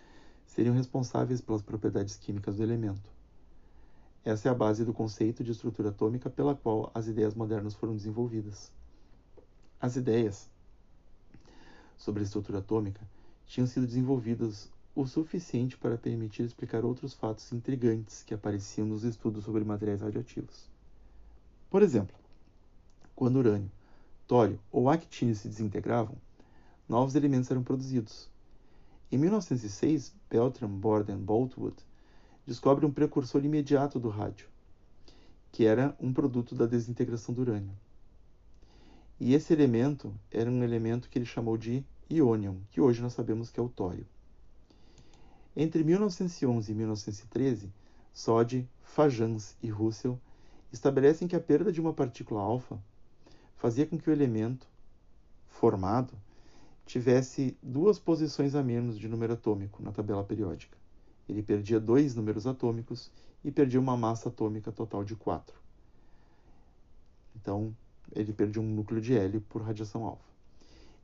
seriam 0.45 0.76
responsáveis 0.76 1.41
pelas 1.41 1.62
propriedades 1.62 2.15
químicas 2.15 2.56
do 2.56 2.63
elemento. 2.63 3.10
Essa 4.23 4.50
é 4.50 4.52
a 4.52 4.56
base 4.56 4.84
do 4.84 4.93
conceito 4.93 5.43
de 5.43 5.52
estrutura 5.52 5.89
atômica 5.89 6.30
pela 6.30 6.56
qual 6.56 6.89
as 6.93 7.08
ideias 7.08 7.36
modernas 7.36 7.76
foram 7.76 7.95
desenvolvidas. 7.95 8.71
As 9.80 9.95
ideias 9.95 10.50
sobre 12.06 12.22
a 12.22 12.24
estrutura 12.24 12.60
atômica 12.60 13.02
tinham 13.48 13.65
sido 13.65 13.88
desenvolvidas 13.88 14.70
o 14.96 15.08
suficiente 15.08 15.76
para 15.76 15.98
permitir 15.98 16.44
explicar 16.44 16.86
outros 16.86 17.13
fatos 17.13 17.52
intrigantes 17.52 18.24
que 18.24 18.34
apareciam 18.34 18.88
nos 18.88 19.04
estudos 19.04 19.44
sobre 19.44 19.65
materiais 19.65 20.02
radioativos. 20.02 20.70
Por 21.70 21.82
exemplo, 21.82 22.15
quando 23.15 23.38
urânio, 23.38 23.72
tório 24.28 24.60
ou 24.72 24.88
actínio 24.89 25.36
se 25.36 25.50
desintegravam, 25.50 26.15
novos 26.88 27.15
elementos 27.15 27.50
eram 27.50 27.63
produzidos. 27.63 28.30
Em 29.12 29.18
1906, 29.18 30.13
Beltram, 30.30 30.70
Borden 30.70 31.18
Boltwood 31.18 31.76
descobre 32.46 32.86
um 32.86 32.91
precursor 32.91 33.44
imediato 33.44 34.00
do 34.00 34.10
rádio, 34.10 34.48
que 35.52 35.65
era 35.65 35.96
um 36.00 36.13
produto 36.13 36.54
da 36.54 36.68
desintegração 36.68 37.34
do 37.34 37.41
urânio. 37.41 37.76
E 39.20 39.34
esse 39.34 39.52
elemento 39.52 40.13
era 40.32 40.50
um 40.50 40.63
elemento 40.63 41.10
que 41.10 41.18
ele 41.18 41.26
chamou 41.26 41.58
de 41.58 41.84
íonion, 42.10 42.58
que 42.70 42.80
hoje 42.80 43.02
nós 43.02 43.13
sabemos 43.13 43.50
que 43.50 43.60
é 43.60 43.63
o 43.63 43.70
tório. 43.70 44.06
Entre 45.56 45.84
1911 45.84 46.72
e 46.72 46.76
1913, 46.76 47.74
Soddy, 48.13 48.70
Fajans 48.84 49.56
e 49.62 49.70
Russell 49.70 50.20
estabelecem 50.72 51.28
que 51.28 51.36
a 51.36 51.39
perda 51.39 51.72
de 51.72 51.82
uma 51.82 51.94
partícula 51.94 52.41
alfa 52.41 52.78
fazia 53.56 53.86
com 53.86 53.98
que 53.98 54.10
o 54.10 54.13
elemento 54.13 54.68
formado 55.48 56.13
tivesse 56.86 57.58
duas 57.63 57.98
posições 57.98 58.54
a 58.54 58.62
menos 58.62 59.00
de 59.00 59.08
número 59.08 59.34
atômico 59.34 59.82
na 59.82 59.91
tabela 59.91 60.24
periódica. 60.24 60.78
Ele 61.28 61.41
perdia 61.41 61.80
dois 61.80 62.13
números 62.13 62.46
atômicos 62.46 63.10
e 63.44 63.52
perdia 63.52 63.80
uma 63.80 63.98
massa 63.98 64.30
atômica 64.30 64.72
total 64.72 65.04
de 65.04 65.15
4. 65.15 65.56
Então, 67.36 67.76
ele 68.12 68.34
perdia 68.34 68.62
um 68.62 68.65
núcleo 68.65 69.02
de 69.02 69.18
hélio 69.18 69.41
por 69.41 69.62
radiação 69.62 70.04
alfa 70.04 70.35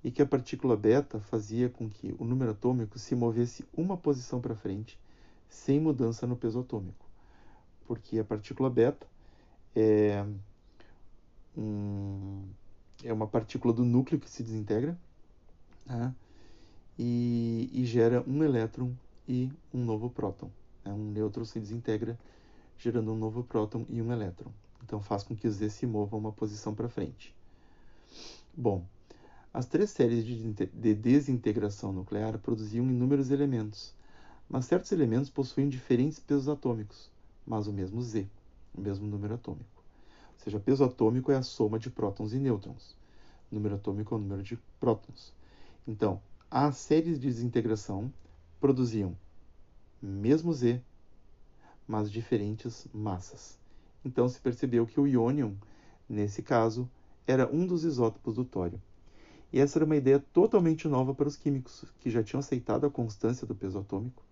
e 0.03 0.09
que 0.11 0.21
a 0.21 0.25
partícula 0.25 0.75
beta 0.75 1.19
fazia 1.19 1.69
com 1.69 1.89
que 1.89 2.15
o 2.17 2.25
número 2.25 2.51
atômico 2.51 2.97
se 2.97 3.15
movesse 3.15 3.65
uma 3.73 3.95
posição 3.95 4.41
para 4.41 4.55
frente, 4.55 4.97
sem 5.47 5.79
mudança 5.79 6.25
no 6.25 6.35
peso 6.35 6.59
atômico. 6.59 7.05
Porque 7.85 8.19
a 8.19 8.23
partícula 8.23 8.69
beta 8.69 9.05
é, 9.75 10.25
um, 11.55 12.43
é 13.03 13.13
uma 13.13 13.27
partícula 13.27 13.73
do 13.73 13.83
núcleo 13.83 14.19
que 14.19 14.29
se 14.29 14.41
desintegra 14.41 14.97
né, 15.85 16.15
e, 16.97 17.69
e, 17.73 17.85
gera 17.85 18.23
um 18.27 18.43
elétron 18.43 18.93
e 19.27 19.51
um 19.73 19.83
novo 19.83 20.09
próton. 20.09 20.49
Né, 20.83 20.91
um 20.91 21.11
nêutron 21.11 21.45
se 21.45 21.59
desintegra, 21.59 22.17
gerando 22.77 23.11
um 23.13 23.17
novo 23.17 23.43
próton 23.43 23.85
e 23.89 24.01
um 24.01 24.11
elétron. 24.11 24.51
Então 24.83 24.99
faz 24.99 25.21
com 25.23 25.35
que 25.35 25.47
o 25.47 25.51
Z 25.51 25.69
se 25.69 25.85
mova 25.85 26.17
uma 26.17 26.31
posição 26.31 26.73
para 26.73 26.89
frente. 26.89 27.35
Bom, 28.55 28.83
as 29.53 29.65
três 29.65 29.89
séries 29.89 30.25
de 30.25 30.93
desintegração 30.95 31.91
nuclear 31.91 32.37
produziam 32.39 32.85
inúmeros 32.89 33.31
elementos, 33.31 33.93
mas 34.49 34.65
certos 34.65 34.91
elementos 34.91 35.29
possuem 35.29 35.67
diferentes 35.67 36.19
pesos 36.19 36.47
atômicos, 36.47 37.09
mas 37.45 37.67
o 37.67 37.73
mesmo 37.73 38.01
Z, 38.01 38.27
o 38.73 38.79
mesmo 38.79 39.05
número 39.07 39.33
atômico. 39.33 39.83
Ou 40.33 40.43
seja, 40.43 40.59
peso 40.59 40.83
atômico 40.83 41.31
é 41.31 41.35
a 41.35 41.43
soma 41.43 41.77
de 41.77 41.89
prótons 41.89 42.33
e 42.33 42.39
nêutrons. 42.39 42.95
número 43.51 43.75
atômico 43.75 44.15
é 44.15 44.17
o 44.17 44.21
número 44.21 44.41
de 44.41 44.57
prótons. 44.79 45.33
Então, 45.87 46.21
as 46.49 46.77
séries 46.77 47.19
de 47.19 47.27
desintegração 47.27 48.11
produziam 48.59 49.15
mesmo 50.01 50.53
Z, 50.53 50.81
mas 51.87 52.09
diferentes 52.09 52.87
massas. 52.93 53.59
Então 54.03 54.27
se 54.27 54.39
percebeu 54.39 54.87
que 54.87 54.99
o 54.99 55.07
íonion, 55.07 55.53
nesse 56.07 56.41
caso, 56.41 56.89
era 57.27 57.49
um 57.53 57.65
dos 57.67 57.83
isótopos 57.83 58.35
do 58.35 58.45
tório. 58.45 58.81
E 59.53 59.59
essa 59.59 59.77
era 59.77 59.85
uma 59.85 59.97
ideia 59.97 60.17
totalmente 60.17 60.87
nova 60.87 61.13
para 61.13 61.27
os 61.27 61.35
químicos, 61.35 61.83
que 61.99 62.09
já 62.09 62.23
tinham 62.23 62.39
aceitado 62.39 62.85
a 62.85 62.89
constância 62.89 63.45
do 63.45 63.53
peso 63.53 63.79
atômico 63.79 64.23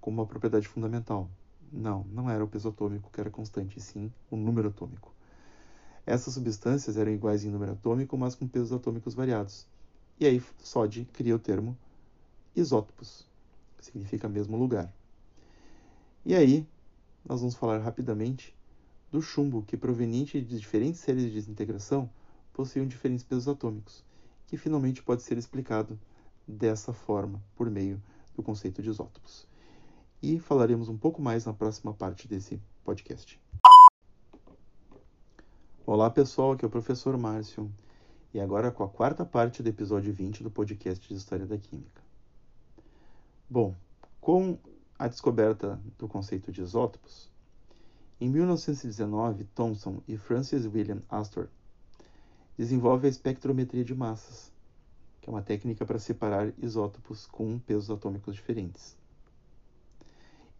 como 0.00 0.20
uma 0.20 0.26
propriedade 0.26 0.66
fundamental. 0.66 1.30
Não, 1.72 2.04
não 2.12 2.28
era 2.28 2.42
o 2.42 2.48
peso 2.48 2.68
atômico 2.68 3.10
que 3.12 3.20
era 3.20 3.30
constante, 3.30 3.78
e 3.78 3.80
sim 3.80 4.12
o 4.28 4.36
número 4.36 4.68
atômico. 4.68 5.14
Essas 6.04 6.34
substâncias 6.34 6.96
eram 6.96 7.12
iguais 7.12 7.44
em 7.44 7.50
número 7.50 7.72
atômico, 7.72 8.16
mas 8.18 8.34
com 8.34 8.48
pesos 8.48 8.72
atômicos 8.72 9.14
variados. 9.14 9.66
E 10.18 10.26
aí 10.26 10.42
Soddy 10.58 11.04
cria 11.12 11.36
o 11.36 11.38
termo 11.38 11.76
isótopos, 12.56 13.24
que 13.78 13.84
significa 13.84 14.28
mesmo 14.28 14.56
lugar. 14.56 14.92
E 16.26 16.34
aí, 16.34 16.66
nós 17.24 17.40
vamos 17.40 17.54
falar 17.54 17.78
rapidamente 17.78 18.52
do 19.12 19.22
chumbo, 19.22 19.62
que 19.62 19.76
proveniente 19.76 20.40
de 20.40 20.58
diferentes 20.58 21.00
séries 21.00 21.24
de 21.24 21.30
desintegração 21.30 22.10
possuíam 22.52 22.86
diferentes 22.86 23.24
pesos 23.24 23.46
atômicos 23.46 24.04
que 24.50 24.56
finalmente 24.56 25.00
pode 25.00 25.22
ser 25.22 25.38
explicado 25.38 25.96
dessa 26.44 26.92
forma, 26.92 27.40
por 27.54 27.70
meio 27.70 28.02
do 28.34 28.42
conceito 28.42 28.82
de 28.82 28.90
isótopos. 28.90 29.46
e 30.20 30.40
falaremos 30.40 30.88
um 30.88 30.98
pouco 30.98 31.22
mais 31.22 31.46
na 31.46 31.52
próxima 31.54 31.94
parte 31.94 32.26
desse 32.26 32.60
podcast. 32.84 33.40
Olá 35.86 36.10
pessoal, 36.10 36.50
aqui 36.50 36.64
é 36.64 36.68
o 36.68 36.70
professor 36.70 37.16
Márcio 37.16 37.72
e 38.34 38.40
agora 38.40 38.72
com 38.72 38.82
a 38.82 38.88
quarta 38.88 39.24
parte 39.24 39.62
do 39.62 39.68
episódio 39.68 40.12
20 40.12 40.42
do 40.42 40.50
podcast 40.50 41.08
de 41.08 41.14
História 41.14 41.46
da 41.46 41.56
Química. 41.56 42.02
Bom, 43.48 43.76
com 44.20 44.58
a 44.98 45.06
descoberta 45.06 45.80
do 45.96 46.08
conceito 46.08 46.50
de 46.50 46.60
isótopos, 46.60 47.30
em 48.20 48.28
1919, 48.28 49.44
Thomson 49.54 50.02
e 50.08 50.16
Francis 50.16 50.66
William 50.66 51.00
Astor 51.08 51.48
desenvolvem 52.60 53.08
a 53.08 53.10
espectrometria 53.10 53.82
de 53.82 53.94
massas, 53.94 54.52
que 55.18 55.30
é 55.30 55.32
uma 55.32 55.40
técnica 55.40 55.86
para 55.86 55.98
separar 55.98 56.52
isótopos 56.58 57.24
com 57.24 57.58
pesos 57.58 57.90
atômicos 57.90 58.34
diferentes. 58.34 58.94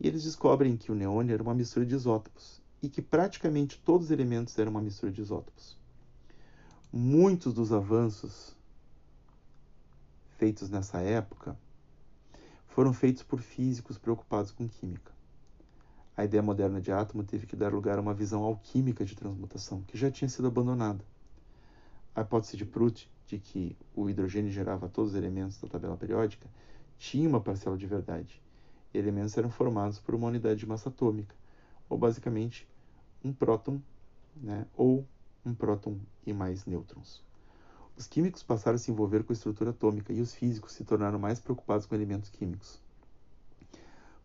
E 0.01 0.09
eles 0.09 0.23
descobrem 0.23 0.79
que 0.79 0.91
o 0.91 0.95
neônio 0.95 1.35
era 1.35 1.43
uma 1.43 1.55
mistura 1.55 1.85
de 1.85 1.95
isótopos 1.95 2.59
e 2.83 2.89
que 2.89 3.03
praticamente 3.03 3.79
todos 3.85 4.07
os 4.07 4.11
elementos 4.11 4.59
eram 4.59 4.71
uma 4.71 4.81
mistura 4.81 5.13
de 5.13 5.21
isótopos. 5.21 5.77
Muitos 6.91 7.53
dos 7.53 7.71
avanços 7.71 8.57
feitos 10.39 10.71
nessa 10.71 11.03
época 11.03 11.55
foram 12.69 12.95
feitos 12.95 13.23
por 13.23 13.43
físicos 13.43 13.99
preocupados 13.99 14.53
com 14.53 14.67
química. 14.67 15.13
A 16.17 16.25
ideia 16.25 16.43
moderna 16.43 16.81
de 16.81 16.91
átomo 16.91 17.23
teve 17.25 17.47
que 17.47 17.57
dar 17.57 17.75
lugar 17.75 17.99
a 17.99 18.01
uma 18.01 18.15
visão 18.15 18.43
alquímica 18.43 19.05
de 19.05 19.15
transmutação, 19.15 19.83
que 19.83 19.99
já 19.99 20.11
tinha 20.11 20.31
sido 20.31 20.49
abandonada. 20.49 21.05
A 22.15 22.23
hipótese 22.23 22.57
de 22.57 22.65
Prout, 22.65 23.11
de 23.27 23.39
que 23.39 23.77
o 23.95 24.11
hidrogênio 24.11 24.51
gerava 24.51 24.89
todos 24.89 25.13
os 25.13 25.17
elementos 25.17 25.61
da 25.61 25.69
tabela 25.69 25.97
periódica, 25.97 26.49
tinha 26.99 27.29
uma 27.29 27.41
parcela 27.41 27.77
de 27.77 27.87
verdade. 27.87 28.43
Elementos 28.93 29.37
eram 29.37 29.51
formados 29.51 29.99
por 29.99 30.15
uma 30.15 30.27
unidade 30.27 30.61
de 30.61 30.67
massa 30.67 30.89
atômica, 30.89 31.35
ou 31.89 31.97
basicamente 31.97 32.69
um 33.25 33.33
próton 33.33 33.81
né, 34.37 34.67
ou 34.77 35.07
um 35.45 35.55
próton 35.55 35.99
e 36.27 36.33
mais 36.33 36.65
nêutrons. 36.67 37.23
Os 37.97 38.07
químicos 38.07 38.43
passaram 38.43 38.77
a 38.77 38.79
se 38.79 38.91
envolver 38.91 39.25
com 39.25 39.33
a 39.33 39.35
estrutura 39.35 39.71
atômica 39.71 40.13
e 40.13 40.21
os 40.21 40.35
físicos 40.35 40.73
se 40.73 40.85
tornaram 40.85 41.19
mais 41.19 41.39
preocupados 41.39 41.87
com 41.87 41.95
elementos 41.95 42.31
químicos. 42.31 42.81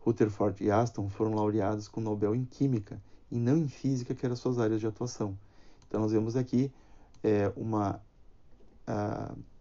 Rutherford 0.00 0.62
e 0.62 0.70
Aston 0.70 1.08
foram 1.08 1.34
laureados 1.34 1.88
com 1.88 2.00
o 2.00 2.04
Nobel 2.04 2.34
em 2.34 2.44
Química 2.44 3.00
e 3.30 3.38
não 3.38 3.56
em 3.56 3.68
Física, 3.68 4.14
que 4.14 4.24
eram 4.24 4.36
suas 4.36 4.58
áreas 4.58 4.80
de 4.80 4.86
atuação. 4.86 5.36
Então, 5.86 6.00
nós 6.00 6.12
vemos 6.12 6.36
aqui 6.36 6.72
é, 7.22 7.52
uma 7.56 8.00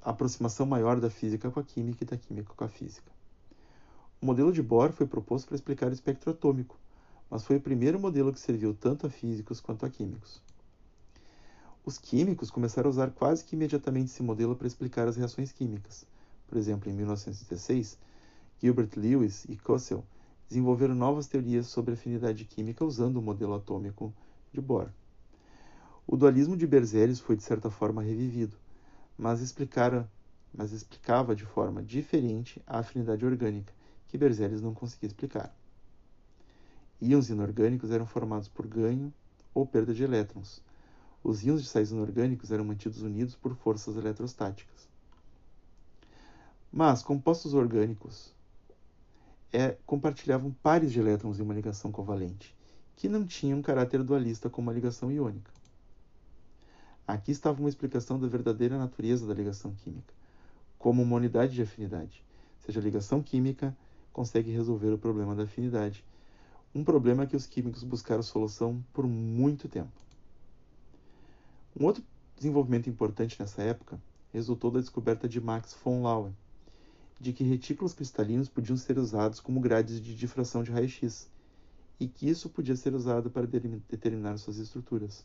aproximação 0.01 0.65
maior 0.65 0.99
da 0.99 1.09
física 1.09 1.49
com 1.49 1.59
a 1.59 1.63
química 1.63 2.03
e 2.03 2.07
da 2.07 2.17
química 2.17 2.53
com 2.55 2.63
a 2.63 2.67
física. 2.67 3.11
O 4.21 4.25
modelo 4.25 4.51
de 4.51 4.61
Bohr 4.61 4.91
foi 4.91 5.07
proposto 5.07 5.47
para 5.47 5.55
explicar 5.55 5.89
o 5.89 5.93
espectro 5.93 6.31
atômico, 6.31 6.77
mas 7.29 7.43
foi 7.43 7.57
o 7.57 7.61
primeiro 7.61 7.99
modelo 7.99 8.31
que 8.31 8.39
serviu 8.39 8.73
tanto 8.73 9.07
a 9.07 9.09
físicos 9.09 9.59
quanto 9.59 9.85
a 9.85 9.89
químicos. 9.89 10.41
Os 11.83 11.97
químicos 11.97 12.49
começaram 12.49 12.87
a 12.87 12.91
usar 12.91 13.11
quase 13.11 13.43
que 13.43 13.55
imediatamente 13.55 14.11
esse 14.11 14.23
modelo 14.23 14.55
para 14.55 14.67
explicar 14.67 15.07
as 15.07 15.17
reações 15.17 15.51
químicas. 15.51 16.05
Por 16.47 16.57
exemplo, 16.57 16.89
em 16.89 16.93
1916, 16.93 17.97
Gilbert 18.59 18.89
Lewis 18.95 19.45
e 19.45 19.55
Cossel 19.55 20.03
desenvolveram 20.47 20.95
novas 20.95 21.27
teorias 21.27 21.67
sobre 21.67 21.93
afinidade 21.93 22.45
química 22.45 22.85
usando 22.85 23.17
o 23.17 23.21
modelo 23.21 23.55
atômico 23.55 24.13
de 24.53 24.61
Bohr. 24.61 24.89
O 26.07 26.15
dualismo 26.15 26.55
de 26.55 26.67
Berzelius 26.67 27.19
foi 27.19 27.35
de 27.35 27.41
certa 27.41 27.69
forma 27.69 28.03
revivido, 28.03 28.55
mas, 29.17 29.41
explicara, 29.41 30.09
mas 30.53 30.71
explicava 30.71 31.35
de 31.35 31.45
forma 31.45 31.81
diferente 31.81 32.61
a 32.67 32.79
afinidade 32.79 33.25
orgânica, 33.25 33.73
que 34.07 34.17
Berzelius 34.17 34.61
não 34.61 34.73
conseguia 34.73 35.07
explicar. 35.07 35.55
Íons 37.01 37.29
inorgânicos 37.29 37.89
eram 37.89 38.05
formados 38.05 38.47
por 38.47 38.67
ganho 38.67 39.11
ou 39.53 39.65
perda 39.65 39.93
de 39.93 40.03
elétrons, 40.03 40.61
os 41.23 41.43
íons 41.43 41.63
de 41.63 41.67
sais 41.67 41.89
inorgânicos 41.89 42.51
eram 42.51 42.63
mantidos 42.63 43.01
unidos 43.01 43.35
por 43.35 43.55
forças 43.55 43.97
eletrostáticas. 43.97 44.87
Mas 46.71 47.01
compostos 47.01 47.55
orgânicos 47.55 48.31
é, 49.51 49.75
compartilhavam 49.87 50.55
pares 50.61 50.91
de 50.91 50.99
elétrons 50.99 51.39
em 51.39 51.41
uma 51.41 51.55
ligação 51.55 51.91
covalente, 51.91 52.55
que 52.95 53.09
não 53.09 53.25
tinham 53.25 53.59
caráter 53.59 54.03
dualista 54.03 54.51
como 54.51 54.69
a 54.69 54.73
ligação 54.73 55.11
iônica. 55.11 55.51
Aqui 57.07 57.31
estava 57.31 57.59
uma 57.59 57.69
explicação 57.69 58.19
da 58.19 58.27
verdadeira 58.27 58.79
natureza 58.79 59.27
da 59.27 59.33
ligação 59.33 59.75
química, 59.75 60.13
como 60.79 61.03
uma 61.03 61.17
unidade 61.17 61.53
de 61.53 61.61
afinidade, 61.61 62.23
seja 62.59 62.79
a 62.79 62.83
ligação 62.83 63.21
química 63.21 63.75
consegue 64.11 64.49
resolver 64.49 64.91
o 64.91 64.97
problema 64.97 65.35
da 65.35 65.43
afinidade, 65.43 66.03
um 66.73 66.83
problema 66.83 67.27
que 67.27 67.35
os 67.35 67.45
químicos 67.45 67.83
buscaram 67.83 68.23
solução 68.23 68.83
por 68.91 69.05
muito 69.05 69.69
tempo. 69.69 69.91
Um 71.79 71.85
outro 71.85 72.03
desenvolvimento 72.35 72.89
importante 72.89 73.39
nessa 73.39 73.61
época 73.61 74.01
resultou 74.33 74.71
da 74.71 74.79
descoberta 74.79 75.29
de 75.29 75.39
Max 75.39 75.77
von 75.83 76.01
Laue, 76.01 76.31
de 77.19 77.33
que 77.33 77.43
retículos 77.43 77.93
cristalinos 77.93 78.49
podiam 78.49 78.75
ser 78.75 78.97
usados 78.97 79.39
como 79.39 79.59
grades 79.59 80.01
de 80.01 80.15
difração 80.15 80.63
de 80.63 80.71
raio-x, 80.71 81.29
e 81.99 82.07
que 82.07 82.27
isso 82.27 82.49
podia 82.49 82.75
ser 82.75 82.93
usado 82.93 83.29
para 83.29 83.47
determinar 83.47 84.37
suas 84.37 84.57
estruturas. 84.57 85.23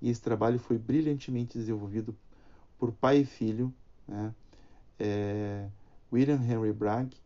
E 0.00 0.10
esse 0.10 0.20
trabalho 0.20 0.58
foi 0.58 0.78
brilhantemente 0.78 1.58
desenvolvido 1.58 2.14
por 2.78 2.92
pai 2.92 3.18
e 3.18 3.24
filho, 3.24 3.72
né, 4.06 4.34
é, 4.98 5.68
William 6.12 6.40
Henry 6.42 6.72
Bragg 6.72 7.16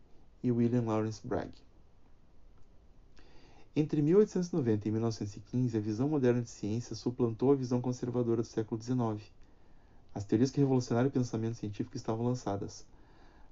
e 0.42 0.52
William 0.52 0.83
Lawrence 0.83 1.20
Bragg. 1.26 1.50
Entre 3.74 4.02
1890 4.02 4.88
e 4.88 4.90
1915, 4.90 5.76
a 5.76 5.80
visão 5.80 6.09
moderna 6.09 6.42
de 6.42 6.50
ciência 6.50 6.96
suplantou 6.96 7.52
a 7.52 7.54
visão 7.54 7.80
conservadora 7.80 8.42
do 8.42 8.48
século 8.48 8.80
XIX. 8.80 9.30
As 10.12 10.24
teorias 10.24 10.50
que 10.50 10.59
revolucionaram 10.59 11.09
o 11.09 11.12
pensamento 11.12 11.54
científico 11.54 11.96
estavam 11.96 12.24
lançadas. 12.24 12.85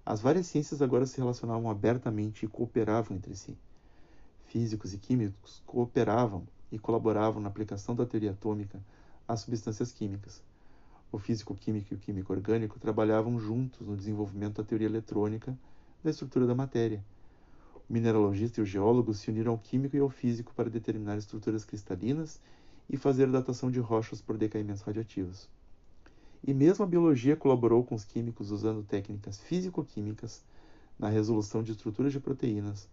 As 0.04 0.20
várias 0.20 0.46
ciências 0.46 0.82
agora 0.82 1.06
se 1.06 1.18
relacionavam 1.18 1.70
abertamente 1.70 2.44
e 2.44 2.48
cooperavam 2.48 3.16
entre 3.16 3.36
si. 3.36 3.56
Físicos 4.46 4.92
e 4.92 4.98
químicos 4.98 5.62
cooperavam 5.66 6.48
e 6.72 6.78
colaboravam 6.78 7.40
na 7.40 7.48
aplicação 7.48 7.94
da 7.94 8.06
teoria 8.06 8.32
atômica 8.32 8.80
às 9.28 9.40
substâncias 9.40 9.92
químicas. 9.92 10.42
O 11.12 11.18
físico-químico 11.18 11.92
e 11.92 11.96
o 11.96 12.00
químico 12.00 12.32
orgânico 12.32 12.80
trabalhavam 12.80 13.38
juntos 13.38 13.86
no 13.86 13.96
desenvolvimento 13.96 14.56
da 14.56 14.64
teoria 14.64 14.88
eletrônica 14.88 15.56
da 16.02 16.10
estrutura 16.10 16.46
da 16.46 16.54
matéria 16.54 17.04
o 17.88 17.92
mineralogista 17.92 18.60
e 18.60 18.62
o 18.62 18.66
geólogo 18.66 19.14
se 19.14 19.30
uniram 19.30 19.52
ao 19.52 19.58
químico 19.58 19.96
e 19.96 20.00
ao 20.00 20.10
físico 20.10 20.52
para 20.54 20.68
determinar 20.68 21.16
estruturas 21.16 21.64
cristalinas 21.64 22.38
e 22.88 22.96
fazer 22.96 23.30
datação 23.30 23.70
de 23.70 23.80
rochas 23.80 24.20
por 24.20 24.36
decaimentos 24.36 24.82
radioativos. 24.82 25.48
E 26.46 26.52
mesmo 26.52 26.84
a 26.84 26.88
biologia 26.88 27.34
colaborou 27.34 27.82
com 27.82 27.94
os 27.94 28.04
químicos 28.04 28.50
usando 28.50 28.82
técnicas 28.82 29.40
físico-químicas 29.40 30.44
na 30.98 31.08
resolução 31.08 31.62
de 31.62 31.72
estruturas 31.72 32.12
de 32.12 32.20
proteínas, 32.20 32.88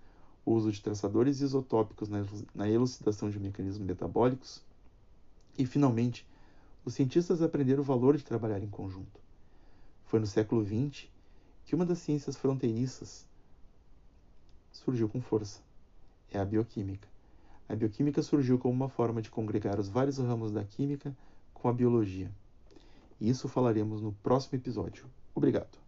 o 0.45 0.53
uso 0.53 0.71
de 0.71 0.81
traçadores 0.81 1.41
isotópicos 1.41 2.07
na 2.53 2.69
elucidação 2.69 3.29
de 3.29 3.39
mecanismos 3.39 3.85
metabólicos 3.85 4.63
e, 5.57 5.65
finalmente, 5.65 6.25
os 6.83 6.93
cientistas 6.93 7.41
aprenderam 7.41 7.81
o 7.81 7.85
valor 7.85 8.15
de 8.17 8.23
trabalhar 8.23 8.61
em 8.61 8.69
conjunto. 8.69 9.19
Foi 10.05 10.19
no 10.19 10.27
século 10.27 10.63
XX 10.63 11.07
que 11.65 11.73
uma 11.73 11.85
das 11.85 11.99
ciências 11.99 12.35
fronteiriças 12.35 13.25
surgiu 14.71 15.09
com 15.09 15.21
força. 15.21 15.61
É 16.31 16.39
a 16.39 16.45
bioquímica. 16.45 17.07
A 17.67 17.75
bioquímica 17.75 18.21
surgiu 18.21 18.59
como 18.59 18.73
uma 18.73 18.89
forma 18.89 19.21
de 19.21 19.31
congregar 19.31 19.79
os 19.79 19.89
vários 19.89 20.19
ramos 20.19 20.51
da 20.51 20.63
química 20.63 21.15
com 21.53 21.67
a 21.67 21.73
biologia. 21.73 22.31
E 23.19 23.29
isso 23.29 23.47
falaremos 23.47 24.01
no 24.01 24.11
próximo 24.11 24.57
episódio. 24.57 25.05
Obrigado. 25.33 25.84